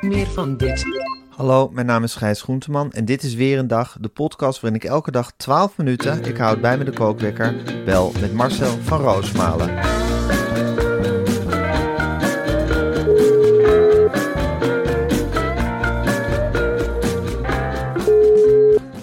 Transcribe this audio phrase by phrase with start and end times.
[0.00, 0.84] Meer van dit.
[1.28, 4.80] Hallo, mijn naam is Gijs Groenteman en dit is weer een dag, de podcast waarin
[4.80, 9.00] ik elke dag 12 minuten, ik houd bij me de kookwekker, bel met Marcel van
[9.00, 9.76] Roosmalen.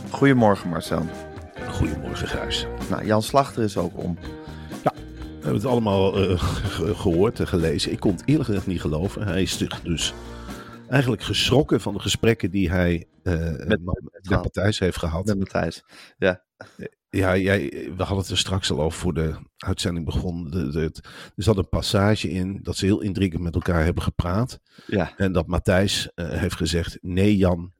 [0.09, 1.05] Goedemorgen Marcel.
[1.69, 2.67] Goedemorgen, Gijs.
[2.89, 4.17] Nou, Jan Slachter is ook om.
[4.83, 7.91] We hebben het allemaal eh, ge- gehoord en gelezen.
[7.91, 9.27] Ik kon het eerlijk gezegd niet geloven.
[9.27, 10.13] Hij is dus
[10.89, 13.33] eigenlijk geschrokken van de gesprekken die hij eh,
[13.67, 13.79] met.
[14.29, 15.25] Matthijs heeft gehad.
[15.25, 15.83] Met Matthijs.
[16.17, 16.43] Ja.
[17.09, 20.49] Ja, jij, we hadden het er straks al over voor de uitzending begon.
[20.49, 24.03] De, de, het- er zat een passage in dat ze heel indringend met elkaar hebben
[24.03, 24.59] gepraat.
[24.87, 25.13] Ja.
[25.17, 27.73] En dat Matthijs eh, heeft gezegd, nee Jan,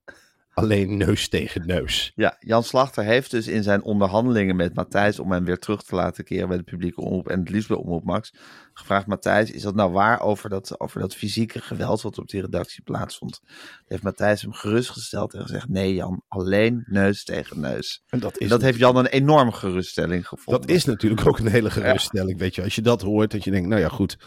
[0.54, 2.12] alleen neus tegen neus.
[2.16, 5.96] Ja, Jan Slachter heeft dus in zijn onderhandelingen met Matthijs om hem weer terug te
[5.96, 8.34] laten keren bij de publieke omroep en het liefst bij Omroep Max,
[8.78, 12.42] gevraagd Matthijs, is dat nou waar over dat, over dat fysieke geweld wat op die
[12.42, 13.42] redactie plaatsvond?
[13.88, 18.04] heeft Matthijs hem gerustgesteld en gezegd, nee Jan, alleen neus tegen neus.
[18.10, 20.62] En dat is En dat heeft Jan een enorme geruststelling gevonden.
[20.68, 22.64] Dat is natuurlijk ook een hele geruststelling, weet je.
[22.64, 24.18] Als je dat hoort, dat je denkt, nou ja, goed,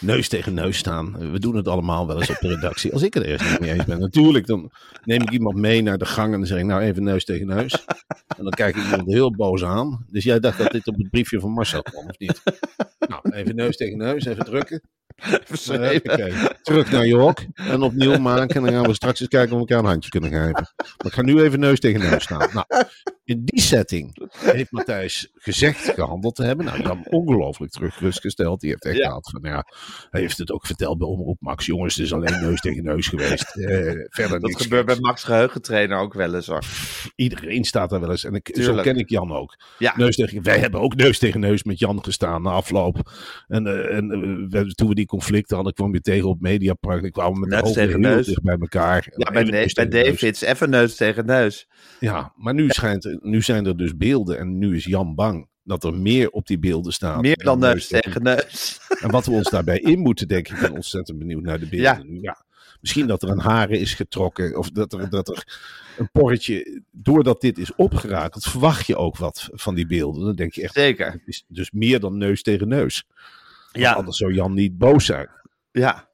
[0.00, 1.32] neus tegen neus staan.
[1.32, 2.92] We doen het allemaal wel eens op de redactie.
[2.92, 4.70] Als ik er eerst niet mee eens ben, natuurlijk, dan
[5.04, 7.46] neem ik iemand mee naar de gang en dan zeg ik, nou even neus tegen
[7.46, 7.84] neus.
[8.36, 10.06] En dan kijk ik iemand heel boos aan.
[10.10, 12.42] Dus jij dacht dat dit op het briefje van Marcel kwam, of niet?
[13.08, 14.80] Nou, even neus tegen neus, even drukken.
[15.44, 16.12] Verzweven.
[16.12, 18.56] Oké, terug naar hok en opnieuw maken.
[18.56, 20.52] En dan gaan we straks eens kijken of we elkaar een handje kunnen geven.
[20.76, 22.50] Maar ik ga nu even neus tegen neus staan.
[22.52, 22.66] Nou,
[23.28, 26.66] in die setting heeft Matthijs gezegd gehandeld te hebben.
[26.66, 28.60] Nou, hem ongelooflijk teruggerustgesteld.
[28.60, 29.06] Die heeft echt Ja.
[29.06, 29.64] gehad van, ja,
[30.10, 31.66] hij heeft het ook verteld bij Omroep Max.
[31.66, 33.56] Jongens, het is alleen neus tegen neus geweest.
[33.56, 33.64] Eh,
[34.08, 34.96] verder Dat niks gebeurt bij.
[35.00, 36.62] Max geheugentrainer ook wel eens hoor.
[37.16, 38.24] Iedereen staat daar wel eens.
[38.24, 39.56] En ik, zo ken ik Jan ook.
[39.78, 39.92] Ja.
[39.96, 43.12] Neus tegen, wij hebben ook neus tegen neus met Jan gestaan na afloop.
[43.48, 44.10] En, eh, en
[44.50, 47.02] eh, toen we die conflicten hadden, kwam je tegen op Mediapark.
[47.02, 48.26] Ik kwam met Neus tegen neus.
[48.26, 49.12] dicht bij elkaar.
[49.16, 50.20] Ja, bij, even Ne- neus bij tegen neus.
[50.20, 51.68] Davids, even neus tegen neus.
[52.00, 55.84] Ja, maar nu, schijnt, nu zijn er dus beelden en nu is Jan bang dat
[55.84, 57.20] er meer op die beelden staat.
[57.20, 58.80] Meer dan neus tegen neus.
[59.02, 62.20] En wat we ons daarbij in moeten denken, ik ben ontzettend benieuwd naar de beelden.
[62.20, 62.44] Ja,
[62.80, 65.44] misschien dat er een haren is getrokken of dat er, dat er
[65.98, 70.24] een porretje, doordat dit is opgerakeld, verwacht je ook wat van die beelden.
[70.24, 71.12] Dan denk je echt, Zeker.
[71.12, 73.04] het is dus meer dan neus tegen neus.
[73.08, 73.92] Want Ja.
[73.92, 75.28] Anders zou Jan niet boos zijn.
[75.70, 76.07] Ja.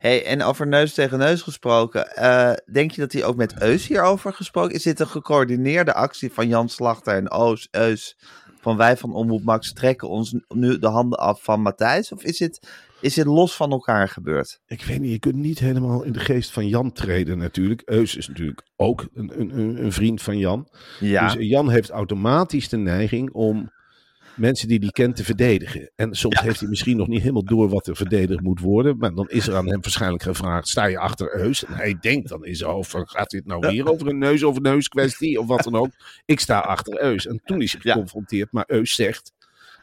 [0.00, 2.16] Hey, en over neus tegen neus gesproken.
[2.16, 4.82] eh, denk je dat hij ook met Eus hierover gesproken is?
[4.82, 8.16] dit een gecoördineerde actie van Jan Slachter en Oos, Eus?
[8.60, 12.12] Van wij van Omroep Max trekken ons nu de handen af van Matthijs?
[12.12, 12.68] Of is dit,
[13.00, 14.60] is dit los van elkaar gebeurd?
[14.66, 17.82] Ik weet niet, je kunt niet helemaal in de geest van Jan treden natuurlijk.
[17.84, 20.68] Eus is natuurlijk ook een, een, een- een vriend van Jan.
[21.00, 21.24] Ja.
[21.34, 23.70] Dus Jan heeft automatisch de neiging om
[24.36, 25.90] mensen die hij kent te verdedigen.
[25.96, 28.96] En soms heeft hij misschien nog niet helemaal door wat er verdedigd moet worden.
[28.98, 31.64] Maar dan is er aan hem waarschijnlijk gevraagd, sta je achter Eus?
[31.64, 34.44] En hij denkt dan in zijn hoofd van, gaat dit nou weer over een neus
[34.44, 35.40] over neus kwestie?
[35.40, 35.90] Of wat dan ook.
[36.24, 37.26] Ik sta achter Eus.
[37.26, 38.52] En toen is hij geconfronteerd.
[38.52, 39.32] Maar Eus zegt,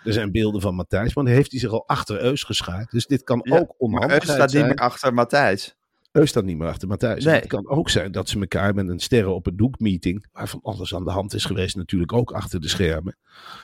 [0.03, 1.15] er zijn beelden van Matthijs.
[1.15, 2.91] Maar dan heeft hij zich al achter Eus geschaard.
[2.91, 4.65] Dus dit kan Ja, ook maar Eus onhandigheid staat niet zijn.
[4.65, 5.75] meer achter Matthijs.
[6.17, 7.23] Eus staat niet meer achter Matthijs.
[7.25, 7.35] Nee.
[7.35, 10.59] Het kan ook zijn dat ze elkaar met een sterren op het doek meeting, waarvan
[10.63, 13.17] alles aan de hand is geweest, natuurlijk ook achter de schermen.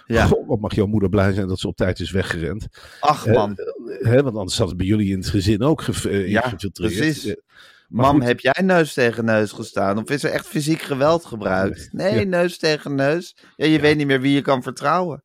[0.06, 0.26] Ja.
[0.34, 2.68] Goh, wat mag jouw moeder blij zijn dat ze op tijd is weggerend.
[3.00, 3.58] Ach Eh, man,
[4.00, 6.96] Hè, want anders zat het bij jullie in het gezin ook ge- eh, Ja, gefiltreerd.
[6.98, 7.36] precies.
[7.88, 8.24] Maar mam, goed.
[8.28, 9.98] heb jij neus tegen neus gestaan?
[9.98, 11.90] Of is er echt fysiek geweld gebruikt?
[11.92, 12.24] Nee, Ja.
[12.26, 13.36] neus tegen neus.
[13.56, 15.24] Ja, je weet niet meer wie je kan vertrouwen.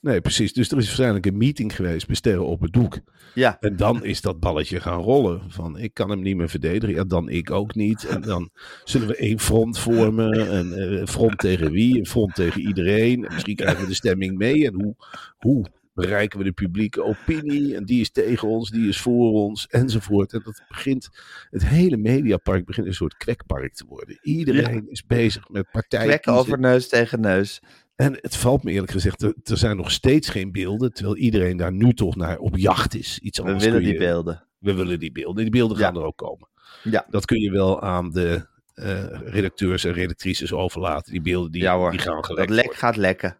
[0.00, 0.52] Nee, precies.
[0.52, 2.98] Dus er is waarschijnlijk een meeting geweest bij sterren op het doek.
[3.34, 5.42] Ja, En dan is dat balletje gaan rollen.
[5.48, 6.94] Van ik kan hem niet meer verdedigen.
[6.94, 8.04] Ja, dan ik ook niet.
[8.06, 8.50] En dan
[8.84, 10.50] zullen we één front vormen.
[10.50, 11.98] En eh, een front tegen wie?
[11.98, 13.24] Een front tegen iedereen.
[13.24, 14.66] En misschien krijgen we de stemming mee.
[14.66, 14.94] En hoe,
[15.38, 17.76] hoe bereiken we de publieke opinie?
[17.76, 20.32] En die is tegen ons, die is voor ons, enzovoort.
[20.32, 21.08] En dat begint,
[21.50, 24.18] het hele mediapark begint een soort kwekpark te worden.
[24.22, 26.06] Iedereen is bezig met partijen.
[26.06, 27.60] kwekken over neus tegen neus.
[28.00, 31.56] En het valt me eerlijk gezegd, er, er zijn nog steeds geen beelden, terwijl iedereen
[31.56, 33.18] daar nu toch naar op jacht is.
[33.18, 34.44] Iets We willen die beelden.
[34.58, 35.42] We willen die beelden.
[35.42, 35.84] Die beelden Ja.
[35.84, 36.48] gaan er ook komen.
[36.82, 37.06] Ja.
[37.10, 41.12] Dat kun je wel aan de eh, redacteurs en redactrices overlaten.
[41.12, 42.80] Die beelden die, ja hoor, die gaan dat gelekt lek worden.
[42.80, 43.36] gaat lekken.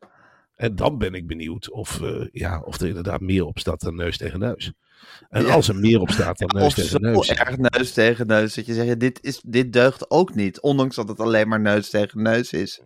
[0.60, 3.94] En dan ben ik benieuwd of, eh, ja, of er inderdaad meer op staat dan
[3.94, 4.72] neus tegen neus.
[5.28, 5.52] En Ja.
[5.52, 7.28] als er meer op staat dan neus Of zo tegen neus.
[7.30, 8.54] erg neus tegen neus.
[8.54, 10.60] Dat je zegt, dit, is, dit deugt ook niet.
[10.60, 12.80] Ondanks dat het alleen maar neus tegen neus is.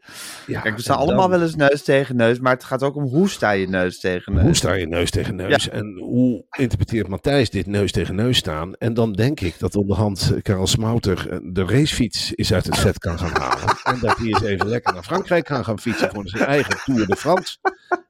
[0.46, 2.38] Ja, Kijk, we staan allemaal dan- wel eens neus tegen neus.
[2.38, 4.44] Maar het gaat ook om hoe sta je neus tegen neus.
[4.44, 5.68] Hoe sta je neus tegen neus?
[5.68, 8.74] En hoe interpreteert Matthijs dit neus tegen neus staan?
[8.74, 12.98] En dan denk ik dat onderhand Karel Smouter eh, de racefiets is uit het set
[12.98, 13.76] kan gaan halen.
[13.84, 17.06] en dat hij eens even lekker naar Frankrijk kan gaan fietsen voor zijn eigen Tour
[17.06, 17.56] de France.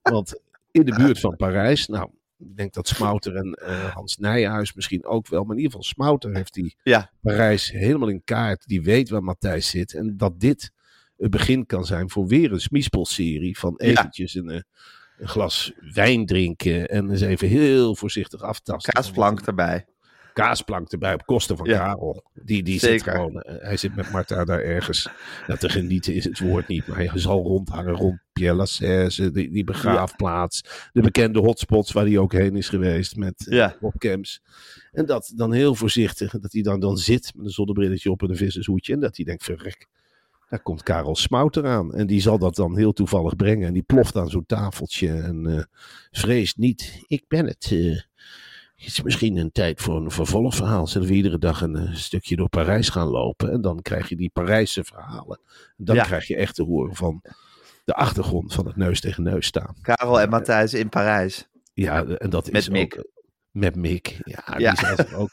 [0.03, 0.41] Want
[0.71, 5.05] in de buurt van Parijs, nou, ik denk dat Smouter en eh, Hans Nijhuis misschien
[5.07, 5.41] ook wel.
[5.45, 7.11] Maar in ieder geval Smouter heeft die Ja.
[7.21, 8.67] Parijs helemaal in kaart.
[8.67, 9.95] Die weet waar Matthijs zit.
[9.95, 10.71] En dat dit
[11.17, 13.85] het begin kan zijn voor weer een Smiespel-serie van Ja.
[13.87, 14.61] eventjes een, eh,
[15.19, 18.93] een glas wijn drinken en eens even heel voorzichtig aftasten.
[18.93, 19.87] Kaasplank erbij.
[20.35, 21.79] Kaasplank erbij op kosten van Ja.
[21.79, 22.25] Karel.
[22.35, 25.09] Die, die zit gewoon, eh, hij zit met Marta daar ergens.
[25.47, 29.51] Ja, te genieten is het woord niet, maar hij zal rondhangen rond Pierre Lachaise, die,
[29.51, 30.89] die begraafplaats.
[30.93, 33.77] De bekende hotspots waar hij ook heen is geweest met eh, Ja.
[33.99, 34.43] Camps.
[34.93, 38.31] En dat dan heel voorzichtig, dat hij dan, dan zit met een zonnebrilletje op en
[38.31, 38.93] een vissershoedje.
[38.93, 39.87] En dat hij denkt, verrek,
[40.49, 41.95] daar komt Karel Smouter aan.
[41.95, 43.67] En die zal dat dan heel toevallig brengen.
[43.67, 45.63] En die ploft aan zo'n tafeltje en eh,
[46.11, 47.65] vreest niet, ik ben het.
[47.71, 48.13] het
[48.87, 50.87] is misschien een tijd voor een vervolgverhaal.
[50.87, 53.51] Zullen we iedere dag een eh, stukje door Parijs gaan lopen.
[53.53, 55.41] En dan krijg je die Parijse verhalen.
[55.79, 56.03] En dan Ja.
[56.05, 57.23] krijg je echt te horen van
[57.85, 59.75] de achtergrond van het neus tegen neus staan.
[59.83, 61.49] Karel en Matthijs in Parijs.
[61.73, 62.95] Ja, en dat Met is Mick.
[62.99, 63.05] ook...
[63.55, 64.19] Met Mick.
[64.25, 64.73] Ja, Ja.
[64.73, 65.31] Die zich ook...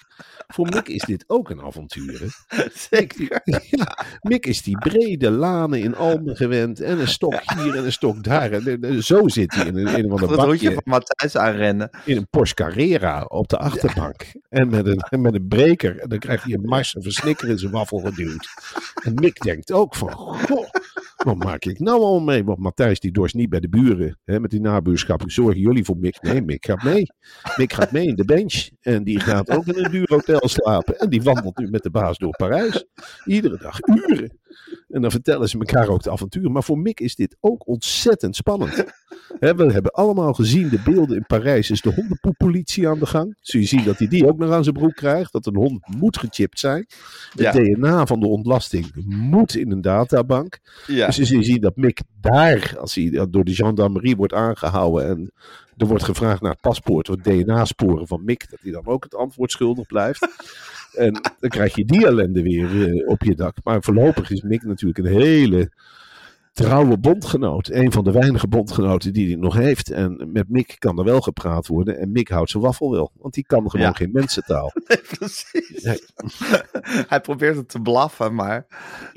[0.48, 2.22] Voor Mick is dit ook een avontuur.
[2.90, 3.42] Zeker.
[3.70, 6.80] Ja, Mick is die brede lanen in Almen gewend.
[6.80, 8.52] En een stok hier en een stok daar.
[8.52, 10.74] En, zo zit hij in een, een of bakje.
[10.74, 11.90] van Matthijs aanrennen.
[12.06, 14.32] in een Porsche Carrera op de achterbank.
[14.50, 16.00] En, met een, en met een breker.
[16.00, 18.48] En dan krijgt hij een mars en versnikker in zijn waffel geduwd.
[19.04, 20.70] En Mick denkt ook van, goh,
[21.24, 22.44] wat maak ik nou al mee?
[22.44, 24.20] Want Matthijs die dorst niet bij de buren.
[24.26, 25.24] Hè, met die nabuurschap.
[25.26, 26.22] Zorgen jullie voor Mick?
[26.22, 27.06] Nee, Mick gaat mee.
[27.58, 28.70] Mick gaat mee in de bench.
[28.82, 30.98] En die gaat ook in een duur hotel slapen.
[30.98, 32.86] En die wandelt nu met de baas door Parijs.
[33.26, 34.40] Iedere dag uren.
[34.90, 36.52] En dan vertellen ze elkaar ook de avonturen.
[36.52, 38.76] Maar voor Mick is dit ook ontzettend spannend.
[39.40, 41.70] We hebben allemaal gezien de beelden in Parijs.
[41.70, 43.38] Is de hondenpoeppolitie aan de gang.
[43.42, 45.32] Zul je zien dat hij die ook nog aan zijn broek krijgt.
[45.32, 46.86] Dat een hond moet gechipt zijn.
[47.32, 47.52] Het Ja.
[47.52, 50.60] DNA van de ontlasting moet in een databank.
[50.88, 51.06] Ja.
[51.06, 55.08] Dus je zien dat Mick daar, als hij door de gendarmerie wordt aangehouden.
[55.10, 55.32] En
[55.78, 58.50] er wordt gevraagd naar het paspoort of DNA-sporen van Mick.
[58.50, 60.28] Dat hij dan ook het antwoord schuldig blijft.
[60.96, 63.56] En dan krijg je die ellende weer eh, op je dak.
[63.64, 65.72] Maar voorlopig is Mick natuurlijk een hele
[66.54, 67.70] trouwe bondgenoot.
[67.70, 69.90] Een van de weinige bondgenoten die hij nog heeft.
[69.92, 71.98] En met Mick kan er wel gepraat worden.
[71.98, 73.12] En Mick houdt zijn waffel wel.
[73.16, 73.92] Want die kan gewoon Ja.
[73.94, 74.72] geen mensentaal.
[75.18, 75.84] Precies.
[75.84, 76.00] Nee.
[77.08, 78.66] Hij probeert het te blaffen, maar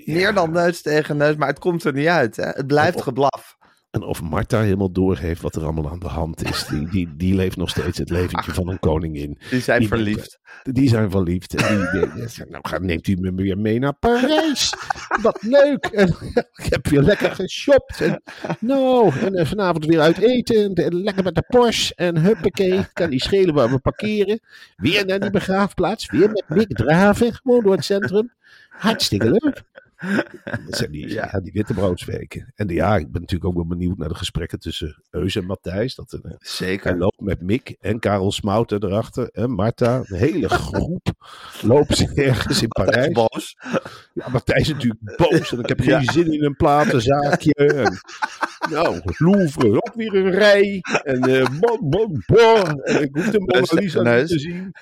[0.04, 1.36] meer dan neus tegen neus.
[1.36, 2.36] Maar het komt er niet uit.
[2.36, 2.48] Hè?
[2.48, 3.56] Het blijft Of- geblaf.
[3.94, 6.66] En of Marta helemaal doorheeft wat er allemaal aan de hand is.
[6.66, 9.38] Die, die, die leeft nog steeds het leventje van een koningin.
[9.50, 10.38] Die zijn Die verliefd.
[10.62, 11.54] Die zijn verliefd.
[11.54, 14.74] En die, die, die nou, neemt u me weer mee naar Parijs.
[15.22, 15.84] Wat leuk.
[15.84, 16.08] En,
[16.64, 18.00] ik heb weer lekker geshopt.
[18.00, 18.22] En,
[18.60, 20.56] nou, en eh, vanavond weer uit eten.
[20.56, 21.94] En, en lekker met de Porsche.
[21.94, 24.40] En huppakee, kan die schelen waar we parkeren.
[24.76, 26.10] Weer naar die begraafplaats.
[26.10, 27.34] Weer met Mick draven.
[27.34, 28.32] Gewoon door het centrum.
[28.68, 29.62] Hartstikke leuk.
[30.44, 31.28] Dat zijn die, Ja.
[31.32, 31.40] ja.
[31.40, 32.52] die wittebroodsweken.
[32.54, 35.94] En ja, ik ben natuurlijk ook wel benieuwd naar de gesprekken tussen Eus en Matthijs.
[35.94, 36.96] Dat, eh, hij Zeker.
[36.98, 39.28] loopt met Mick en Karel Smouten erachter.
[39.32, 41.06] En Marta, een hele groep.
[41.62, 43.12] lopen ze ergens in Hij Parijs.
[43.12, 43.56] boos.
[44.14, 45.52] Ja, Matthijs is natuurlijk boos.
[45.52, 46.12] En ik heb geen Ja.
[46.12, 47.52] zin in een platenzaakje.
[48.64, 50.80] En, nou, Louvre, ook weer een rij.
[51.02, 52.82] En eh bon, bon, bon.
[52.82, 54.72] En ik hoef de Mona Lisa te zien.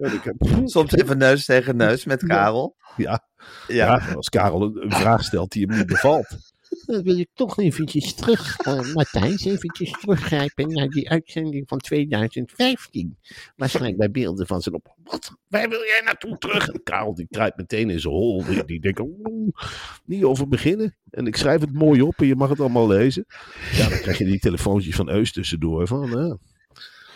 [0.00, 2.76] En ik heb, Soms even neus tegen neus met Karel.
[2.96, 3.28] ja,
[3.68, 4.04] Ja.
[4.06, 6.26] ja, als Karel een, vraag stelt die hem niet bevalt.
[6.86, 13.16] Dan wil ik toch eventjes terug, eh, Matthijs, eventjes teruggrijpen naar die uitzending van 2015.
[13.56, 14.94] Waarschijnlijk bij beelden van zijn op.
[15.04, 15.32] Wat?
[15.48, 16.68] Waar wil jij naartoe terug?
[16.68, 18.44] En Karel die kruipt meteen in zijn hol.
[18.44, 19.48] Die, die denkt, oeh,
[20.04, 20.96] niet over beginnen.
[21.10, 23.26] En ik schrijf het mooi op en je mag het allemaal lezen.
[23.72, 25.86] Ja, dan krijg je die telefoontjes van Eus tussendoor.
[25.86, 26.34] Van, eh,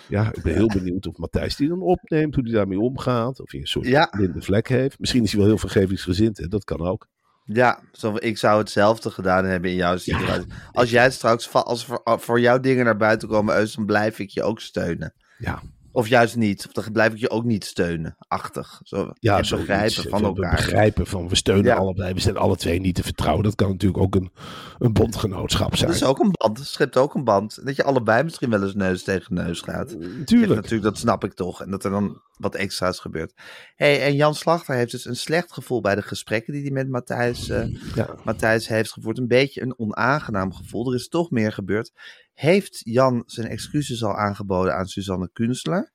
[0.08, 3.40] ja, ik ben heel benieuwd of Matthijs die dan opneemt, hoe hij daarmee omgaat.
[3.40, 4.06] Of hij een soort Ja.
[4.10, 4.98] blinde vlek heeft.
[4.98, 6.46] Misschien is hij wel heel vergevingsgezind, hè?
[6.48, 7.06] dat kan ook.
[7.44, 7.80] Ja,
[8.14, 10.46] ik zou hetzelfde gedaan hebben in jouw situatie.
[10.72, 14.30] Als jij straks, als voor, voor jouw dingen naar buiten komen, Eus, dan blijf ik
[14.30, 15.14] je ook steunen.
[15.38, 16.66] Ja, Of juist niet.
[16.66, 18.16] Of dan blijf ik je ook niet steunen.
[18.18, 18.80] Achtig.
[18.82, 19.66] Zo, Ja, het zoiets.
[19.68, 20.50] begrijpen van We elkaar.
[20.50, 21.74] begrijpen van, we steunen Ja.
[21.76, 22.14] allebei.
[22.14, 23.44] We zijn alle twee niet te vertrouwen.
[23.44, 24.30] Dat kan natuurlijk ook een,
[24.78, 25.90] een bondgenootschap zijn.
[25.90, 26.58] Dat is ook een band.
[26.58, 27.60] Het schept ook een band.
[27.66, 29.96] Dat je allebei misschien wel eens neus tegen neus gaat.
[30.24, 30.54] Tuurlijk.
[30.54, 31.62] Natuurlijk, dat snap ik toch.
[31.62, 33.32] En dat er dan wat extra's gebeurt.
[33.74, 36.88] Hey, en Jan Slachter heeft dus een slecht gevoel bij de gesprekken die hij met
[36.88, 38.14] Matthijs, eh, Ja.
[38.24, 39.18] Matthijs heeft gevoerd.
[39.18, 40.88] Een beetje een onaangenaam gevoel.
[40.88, 41.92] Er is toch meer gebeurd.
[42.38, 45.92] Heeft Jan zijn excuses al aangeboden aan Suzanne Kunstler?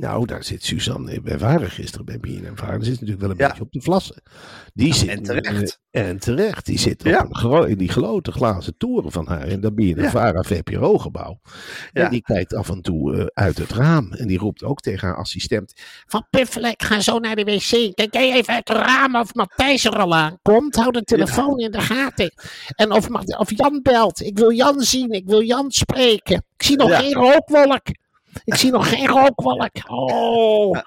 [0.00, 1.20] Nou, daar zit Suzanne.
[1.22, 2.82] Wij waren gisteren bij BNM Varen.
[2.84, 3.46] Zit natuurlijk wel een Ja.
[3.48, 4.22] beetje op de vlassen.
[4.74, 5.80] Die zit, en terecht.
[5.90, 6.66] eh, en terecht.
[6.66, 7.24] Die zit Ja.
[7.28, 9.46] op gro- in die grote glazen toren van haar.
[9.46, 10.10] In dat BNM Ja.
[10.10, 11.40] Vara VPRO-gebouw.
[11.92, 12.04] Ja.
[12.04, 14.12] En die kijkt af en toe eh, uit het raam.
[14.12, 15.72] En die roept ook tegen haar assistent.
[16.06, 17.94] Van Puffelen, ik ga zo naar de wc.
[17.94, 20.76] Kijk jij even uit het raam of Matthijs er al aankomt.
[20.76, 22.32] Hou de telefoon in de gaten.
[22.76, 24.20] En of, of Jan belt.
[24.20, 25.10] Ik wil Jan zien.
[25.10, 26.36] Ik wil Jan spreken.
[26.56, 27.82] Ik zie nog geen rookwolk.
[28.44, 29.70] Ik zie nog geen rookwolk.
[29.86, 30.78] Oh.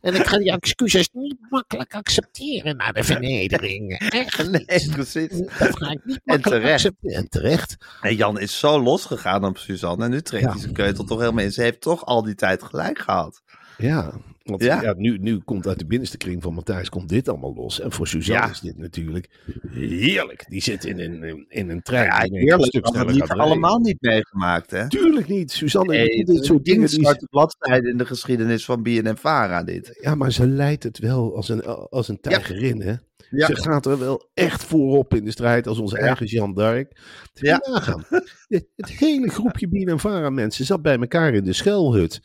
[0.00, 3.92] En ik ga die excuses niet makkelijk accepteren na de vernedering.
[3.98, 4.90] Echt Nee, niet.
[4.90, 5.28] precies.
[5.58, 6.72] Dat ga ik niet En terecht.
[6.72, 7.16] accepteren.
[7.16, 7.76] En terecht.
[8.02, 10.04] Nee, Jan is zo losgegaan op Suzanne.
[10.04, 10.50] En nu trekt Ja.
[10.50, 11.52] hij zijn keutel toch helemaal in.
[11.52, 13.42] Ze heeft toch al die tijd gelijk gehad.
[13.76, 14.82] Ja, want Ja.
[14.82, 14.94] ja.
[14.96, 17.80] nu, nu komt uit de binnenste kring van Matthijs komt dit allemaal los.
[17.80, 18.50] En voor Suzanne Ja.
[18.50, 19.28] is dit natuurlijk
[19.70, 20.44] heerlijk.
[20.48, 22.06] Die zit in een, in een trein.
[22.06, 22.72] Ja, heerlijk.
[22.72, 24.88] hebben sneller het allemaal niet meegemaakt, hè?
[24.88, 25.50] Tuurlijk niet.
[25.52, 26.88] Suzanne Nee, doet dit dit soort dingen.
[26.88, 29.98] Die, zwarte bladzijde in de geschiedenis van BNN-Vara, dit.
[30.00, 32.94] ja, maar ze leidt het wel als een, als een tijgerin, hè?
[33.30, 33.46] Ja.
[33.46, 36.02] Ze gaat er wel echt voorop in de strijd als onze Ja.
[36.02, 36.92] eigen Jean d'Arc.
[37.34, 37.60] Ja.
[38.48, 42.20] Het, hele groepje Bien en Vara mensen zat bij elkaar in de schuilhut.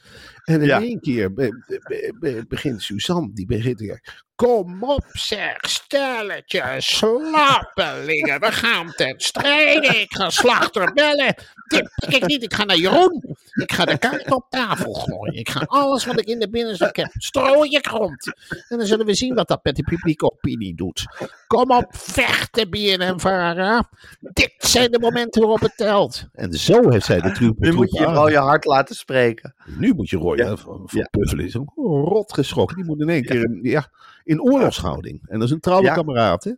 [0.45, 0.81] En in Ja.
[0.81, 3.99] één keer be- be- be- begint Suzanne, die begint te
[4.35, 8.39] Kom op zeg, stelletje slappelingen.
[8.39, 9.87] We gaan ten strijde.
[9.87, 11.35] Ik ga slachter bellen.
[11.67, 12.43] Dit pik ik niet.
[12.43, 13.23] Ik ga naar Jeroen.
[13.53, 15.33] Ik ga de kaart op tafel gooien.
[15.35, 18.33] Ik ga alles wat ik in de binnenzak heb strooien ik rond.
[18.69, 21.05] En dan zullen we zien wat dat met de publieke opinie doet.
[21.47, 23.89] Kom op, vechten, BNM Vara.
[24.19, 26.25] Dit zijn de momenten waarop het telt.
[26.33, 27.59] En zo heeft zij de troep.
[27.59, 28.31] Nu moet je aan.
[28.31, 29.55] je hart laten spreken.
[29.65, 30.55] Nu moet je Roy, Ja.
[30.57, 30.89] van.
[31.11, 32.75] Puffelen is ook rot geschrokken.
[32.75, 33.91] Die moet in één keer in, ja,
[34.23, 35.21] in oorlogshouding.
[35.27, 36.51] En dat is een trouwe kameraad, hè?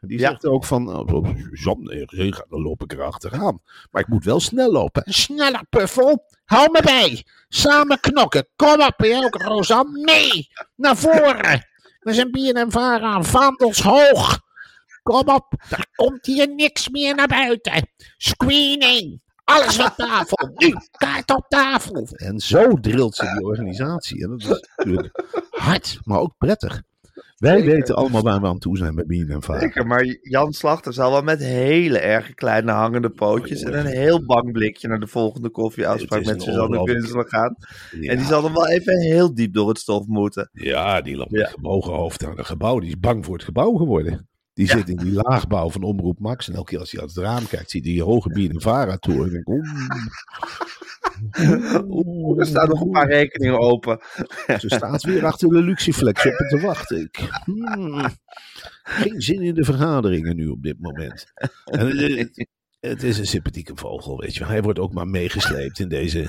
[0.00, 0.28] Die Ja.
[0.28, 1.06] zegt ook van, oh,
[2.34, 3.60] gaat, dan loop ik er achteraan.
[3.90, 5.02] Maar ik moet wel snel lopen.
[5.06, 6.24] Sneller, Puffel.
[6.44, 7.24] Hou me bij.
[7.48, 8.46] Samen knokken.
[8.56, 9.36] Kom op, jij ook?
[10.04, 11.66] Nee, naar voren.
[12.00, 14.40] We zijn BNM Vara, vaandels hoog.
[15.02, 17.88] Kom op, er komt hier niks meer naar buiten.
[18.16, 19.20] Screening.
[19.44, 20.50] Alles op tafel.
[20.54, 22.08] Nu, kaart op tafel.
[22.12, 24.22] En zo drilt ze die organisatie.
[24.22, 24.46] En dat is
[24.76, 26.82] natuurlijk hard, maar ook prettig.
[27.36, 29.62] Wij weten allemaal waar we aan toe zijn bij Bien en Vader.
[29.62, 34.24] Zeker, maar Jan Slachter zal wel met hele erg kleine hangende pootjes en een heel
[34.24, 37.56] bang blikje naar de volgende koffieafspraak Het met Suzanne Kunstler gaan.
[38.00, 40.48] Ja, En die zal dan wel even heel diep door het stof moeten.
[40.52, 41.38] ja, die loopt Ja.
[41.40, 42.78] met gebogen hoofd aan een gebouw.
[42.78, 44.28] Die is bang voor het gebouw geworden.
[44.54, 44.76] Die Ja.
[44.76, 46.48] zit in die laagbouw van Omroep Max.
[46.48, 48.60] En elke keer als hij uit het raam kijkt, ziet hij die hoge Bien en
[48.60, 49.24] Vara toren.
[49.24, 49.98] En denkt, oeh.
[51.88, 53.98] Oeh, er staan nog een paar rekeningen open.
[54.58, 57.00] Ze staat weer achter de Luxiflex op te wachten.
[57.00, 58.06] Ik, hmm,
[58.84, 61.32] geen zin in de vergaderingen nu op dit moment.
[61.64, 62.26] En, eh,
[62.88, 64.40] het, is een sympathieke vogel, weet je.
[64.40, 64.48] wel.
[64.48, 66.26] Hij wordt ook maar meegesleept in deze...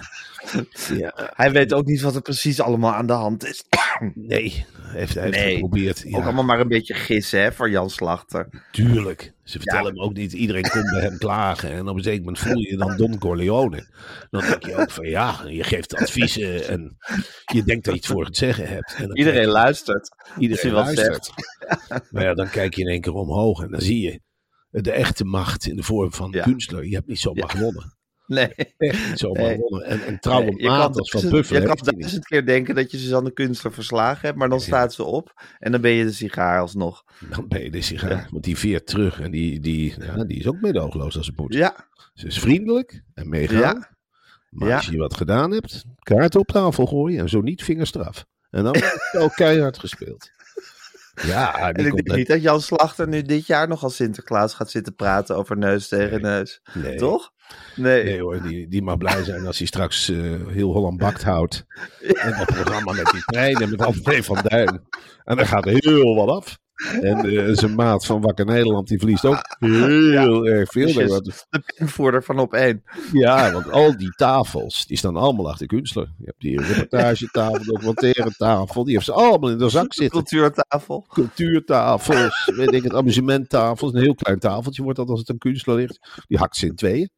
[0.94, 3.64] Ja, Hij weet ook niet wat er precies allemaal aan de hand is.
[4.16, 6.04] nee, heeft, hij heeft Nee, geprobeerd.
[6.06, 8.64] Ook Ja, allemaal maar een beetje gissen hè, voor Jan Slachter.
[8.72, 9.34] tuurlijk.
[9.44, 9.90] Ze vertellen Ja.
[9.90, 10.34] hem ook niet.
[10.34, 11.72] Iedereen komt bij hem klagen.
[11.72, 13.88] En op een zeker moment voel je je dan Don Corleone.
[14.30, 16.68] Dan denk je ook van ja, je geeft adviezen.
[16.68, 16.98] En
[17.54, 18.96] je denkt dat je het voor het zeggen hebt.
[18.98, 20.10] En Iedereen luistert.
[20.38, 21.30] Iedereen luistert.
[22.12, 24.20] Maar ja, dan kijk je in één keer omhoog en dan zie je
[24.84, 26.44] de echte macht in de vorm van Ja.
[26.44, 26.86] kunstler.
[26.86, 27.94] Je hebt niet zomaar gewonnen.
[28.28, 28.48] Nee.
[28.78, 29.56] Echt niet zomaar Nee.
[29.56, 29.84] gewonnen.
[29.88, 32.92] En, en Nee, je als van Buffel je heb kan je duizend keer denken dat
[32.92, 36.12] je Suzanne Kunstler verslagen hebt, maar dan staat ze op en dan ben je de
[36.12, 37.04] sigaar alsnog.
[37.30, 38.10] Dan ben je de sigaar.
[38.12, 38.28] Ja.
[38.32, 41.54] Want die veert terug en die, die, ja, die is ook meedoogloos als het moet.
[41.54, 43.60] Ja, Ze is vriendelijk en meegaan.
[43.60, 43.90] Ja.
[44.50, 48.26] Maar als je wat gedaan hebt, kaart op tafel gooien en zo niet vingerstraf.
[48.50, 50.32] En dan wordt het al keihard gespeeld.
[51.24, 54.72] Ja, en ik denk niet dat Jan Slachter nu dit jaar nog als Sinterklaas gaat
[54.72, 56.62] zitten praten over neus tegen neus.
[56.74, 56.96] Nee.
[56.96, 57.32] Toch?
[57.76, 58.04] Nee.
[58.04, 60.18] Nee hoor, die, die mag blij zijn als hij straks eh,
[60.48, 61.66] heel Holland bakt houdt.
[62.26, 64.82] En dat programma met die treinen met André van Duin.
[65.24, 66.58] En dan gaat heel wat af.
[67.02, 70.88] En eh, zijn maat van Wakker Nederland, die verliest ook heel erg veel.
[70.88, 72.84] De invoerder van op één.
[73.12, 76.14] Ja, want al die tafels, die staan allemaal achter Kunstler.
[76.18, 80.24] Je hebt die reportagetafel, documentaire tafel, die heeft ze allemaal in de zak zitten.
[80.24, 81.06] Cultuurtafel.
[81.10, 83.94] Cultuurtafels, weet ik het, amusementtafels.
[83.94, 86.24] Een heel klein tafeltje wordt dat als het een Kunstler ligt.
[86.28, 87.10] Die hakt ze in tweeën.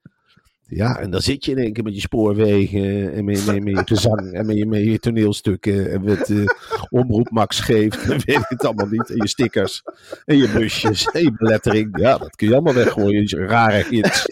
[0.70, 3.74] Ja, en dan zit je in één keer met je spoorwegen en met, met, met
[3.78, 6.46] je gezang en met je, toneelstukken en met eh
[6.90, 9.10] Omroep Max geeft en weet ik het allemaal niet.
[9.10, 9.84] En je stickers
[10.26, 12.00] en je busjes en je belettering.
[12.00, 13.24] Ja, dat kun je allemaal weggooien.
[13.26, 14.26] Je rare hits.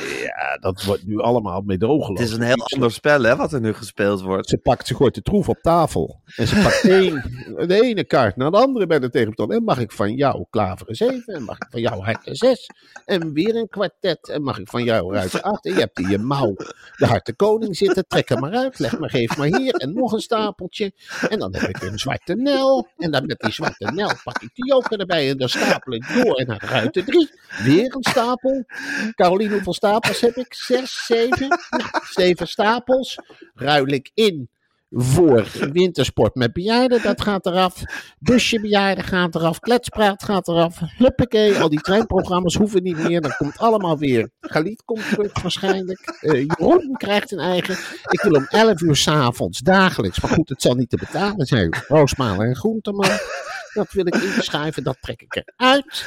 [0.00, 2.18] Ja, dat wordt nu allemaal meedogenloos.
[2.18, 4.48] Het is een heel ander spel, hè, wat er nu gespeeld wordt.
[4.48, 6.20] Ze pakt, ze gooit de troef op tafel.
[6.36, 9.56] En ze pakt één, de ene kaart naar de andere bij de tegenpartij.
[9.56, 11.34] En mag ik van jou klaveren 7?
[11.34, 12.70] En mag ik van jou harten 6?
[13.04, 14.28] En weer een kwartet.
[14.28, 15.64] En mag ik van jou ruiten 8?
[15.64, 16.54] En je hebt in je mouw
[16.96, 18.06] de harte koning zitten.
[18.06, 18.78] Trek hem maar uit.
[18.78, 19.74] Leg maar, geef maar hier.
[19.74, 20.92] En nog een stapeltje.
[21.28, 22.88] En dan heb ik een zwarte nel.
[22.96, 25.30] En dan met die zwarte nel pak ik die joker erbij.
[25.30, 26.36] En dan stapel ik door.
[26.36, 27.30] En dan ruiten 3.
[27.62, 28.64] Weer een stapel.
[29.14, 30.54] Caroline, hoeveel stapels heb ik?
[30.54, 31.48] 6, 7?
[31.48, 33.18] Nou, 7 stapels.
[33.54, 34.48] Ruil ik in
[34.90, 37.82] voor wintersport met bejaarden, dat gaat eraf.
[38.18, 39.58] Busje bejaarden gaat eraf.
[39.58, 40.80] Kletspraat gaat eraf.
[40.80, 43.20] Huppakee, al die treinprogramma's hoeven niet meer.
[43.20, 44.30] Dan komt allemaal weer.
[44.40, 46.18] Galiet komt terug waarschijnlijk.
[46.20, 47.76] Eh Jeroen krijgt een eigen.
[48.10, 50.20] Ik wil om 11 uur s'avonds dagelijks.
[50.20, 51.74] Maar goed, het zal niet te betalen zijn.
[51.88, 53.10] Roosmalen en groenteman.
[53.74, 56.06] Dat wil ik inschrijven, dat trek ik eruit.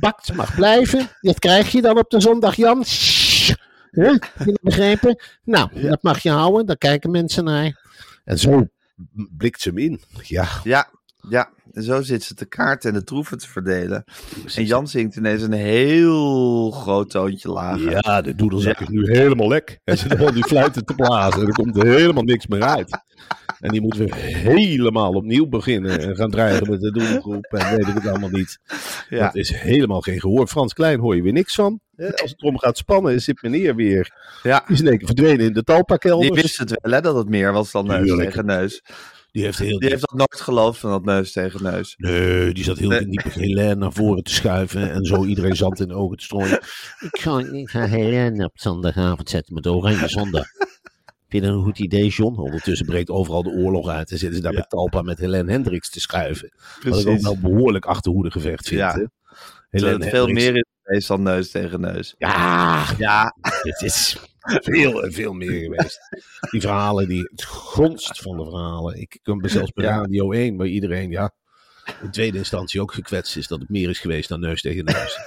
[0.00, 1.08] Bakt mag blijven.
[1.20, 2.84] Dat krijg je dan op de zondag, Jan.
[3.90, 4.10] Huh?
[4.10, 5.22] Heb je het begrepen?
[5.44, 6.66] Nou, dat mag je houden.
[6.66, 7.80] Daar kijken mensen naar.
[8.24, 8.66] En zo
[9.14, 10.00] blikt ze hem in.
[10.22, 10.90] Ja, Ja,
[11.28, 11.50] ja.
[11.72, 14.04] En zo zit ze te kaart en de troeven te verdelen.
[14.54, 17.90] En Jan zingt ineens een heel groot toontje lager.
[17.90, 19.80] ja de doedelzak is nu helemaal lek.
[19.84, 21.40] Hij zit gewoon die fluiten te blazen.
[21.40, 23.00] En er komt helemaal niks meer uit.
[23.60, 26.00] En die moeten we helemaal opnieuw beginnen.
[26.00, 27.44] En gaan dreigen met de doelgroep.
[27.44, 28.58] En weet ik het allemaal niet.
[29.08, 29.24] Ja.
[29.24, 30.46] Dat is helemaal geen gehoor.
[30.46, 31.80] Frans Klein hoor je weer niks van.
[31.96, 34.12] Als het erom gaat spannen, zit meneer weer.
[34.42, 34.62] Ja.
[34.66, 36.30] Die is in één keer verdwenen in de talpa-kelders.
[36.32, 38.82] Die wist het wel, hè, dat het meer was dan neus tegen neus.
[39.32, 41.94] Die heeft heel Die heeft dat nooit geloofd van dat neus tegen neus.
[41.96, 43.06] Nee, die zat heel Nee.
[43.06, 46.60] diep Helene naar voren te schuiven en zo iedereen zand in de ogen te strooien.
[47.10, 50.46] Ik ga, ik ga Helene op zondagavond zetten met oranje zondag.
[51.28, 52.36] Vind je dat een goed idee, John?
[52.40, 55.90] Ondertussen breekt overal de oorlog uit en zitten ze daar met Talpa met Helene Hendricks
[55.90, 56.52] te schuiven.
[56.56, 57.22] Wat ik ook Precies.
[57.22, 58.80] wel behoorlijk achterhoedegevecht vind.
[58.80, 58.92] Ja.
[58.94, 59.04] hè.
[59.70, 62.14] Helene het veel meer is dan neus tegen neus.
[62.18, 64.16] Ja, Ja, het is
[64.62, 65.98] veel en veel meer geweest.
[66.50, 69.00] Die verhalen, die, het gonst van de verhalen.
[69.00, 69.84] Ik kom zelfs bij.
[69.84, 71.30] Radio 1, waar iedereen ja,
[72.02, 75.18] in tweede instantie ook gekwetst is dat het meer is geweest dan neus tegen neus.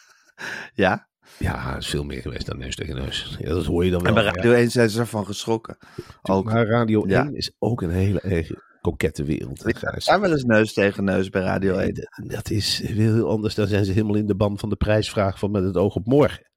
[0.74, 1.10] ja.
[1.38, 3.36] Ja, het is veel meer geweest dan neus tegen neus.
[3.38, 4.08] Ja, dat hoor je dan wel.
[4.08, 4.30] En bij ja.
[4.32, 5.76] Radio 1 zijn ze ervan geschrokken.
[6.22, 6.44] Ook.
[6.44, 7.24] Maar Radio Ja.
[7.24, 9.64] 1 is ook een hele erg kokette wereld.
[9.64, 10.04] Er Gijs.
[10.04, 11.94] zijn wel eens neus tegen neus bij Radio Nee, 1.
[11.94, 13.54] dat, dat is heel anders.
[13.54, 16.06] Dan zijn ze helemaal in de ban van de prijsvraag van met het oog op
[16.06, 16.50] morgen.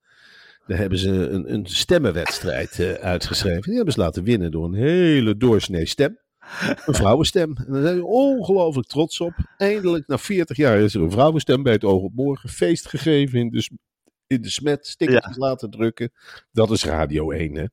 [0.66, 3.62] Daar hebben ze een, een stemmenwedstrijd eh, uitgeschreven.
[3.62, 6.20] Die hebben ze laten winnen door een hele doorsnee stem.
[6.86, 7.56] Een vrouwenstem.
[7.58, 9.34] En daar zijn ze ongelooflijk trots op.
[9.58, 12.50] Eindelijk, na 40 jaar, is er een vrouwenstem bij het oog op morgen.
[12.50, 13.70] Feest gegeven in de,
[14.28, 14.88] in de smet.
[14.88, 16.12] Stickertjes laten drukken.
[16.52, 17.66] Dat is Radio 1, hè.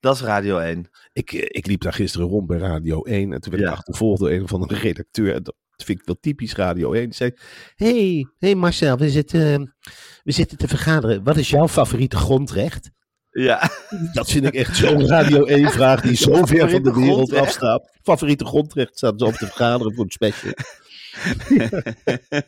[0.00, 0.90] Dat is Radio 1.
[1.12, 3.70] Ik, eh, ik liep daar gisteren rond bij Radio 1 en toen werd Ja.
[3.70, 5.34] ik achtervolgd door een of andere redacteur.
[5.34, 5.42] En
[5.78, 7.04] dat vind ik wel typisch Radio 1.
[7.04, 7.32] Die zei,
[7.74, 9.74] hey, hey Marcel, we zitten,
[10.22, 11.24] we zitten te vergaderen.
[11.24, 12.90] Wat is jouw favoriete grondrecht?
[13.30, 13.70] Ja,
[14.12, 17.98] Dat vind ik echt zo'n Radio 1 vraag die zo ver van de wereld afstaat.
[18.02, 20.52] Favoriete grondrecht staat zo op te vergaderen voor een special.
[21.48, 22.42] Ik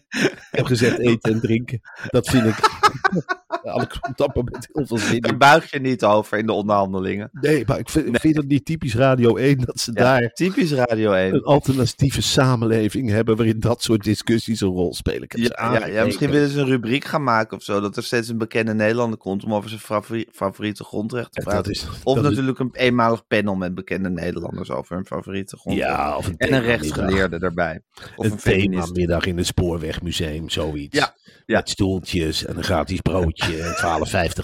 [0.51, 1.81] heb gezegd eten en drinken.
[2.09, 2.57] Dat vind ik.
[3.61, 7.29] Ik allemaal met heel veel zin daar buig je niet over in de onderhandelingen.
[7.33, 11.13] Nee, maar ik vind, het niet typisch Radio 1 dat ze Ja, daar typisch Radio
[11.13, 11.35] 1.
[11.35, 15.29] een alternatieve samenleving hebben waarin dat soort discussies een rol spelen.
[15.29, 17.81] Ja, ja, misschien willen ze een rubriek gaan maken of zo.
[17.81, 21.63] Dat er steeds een bekende Nederlander komt om over zijn favori- favoriete grondrecht te praten.
[21.63, 25.57] dat is- of dat is- natuurlijk een eenmalig panel met bekende Nederlanders over hun favoriete
[25.57, 25.89] grondrecht.
[25.91, 27.81] Ja, of een en een rechtsgeleerde daarbij.
[28.17, 28.39] Of een, Een.
[28.61, 30.99] Themamiddag in het Spoorwegmuseum, zoiets.
[30.99, 31.15] Ja,
[31.47, 31.57] ja.
[31.57, 33.75] Met stoeltjes en een gratis broodje en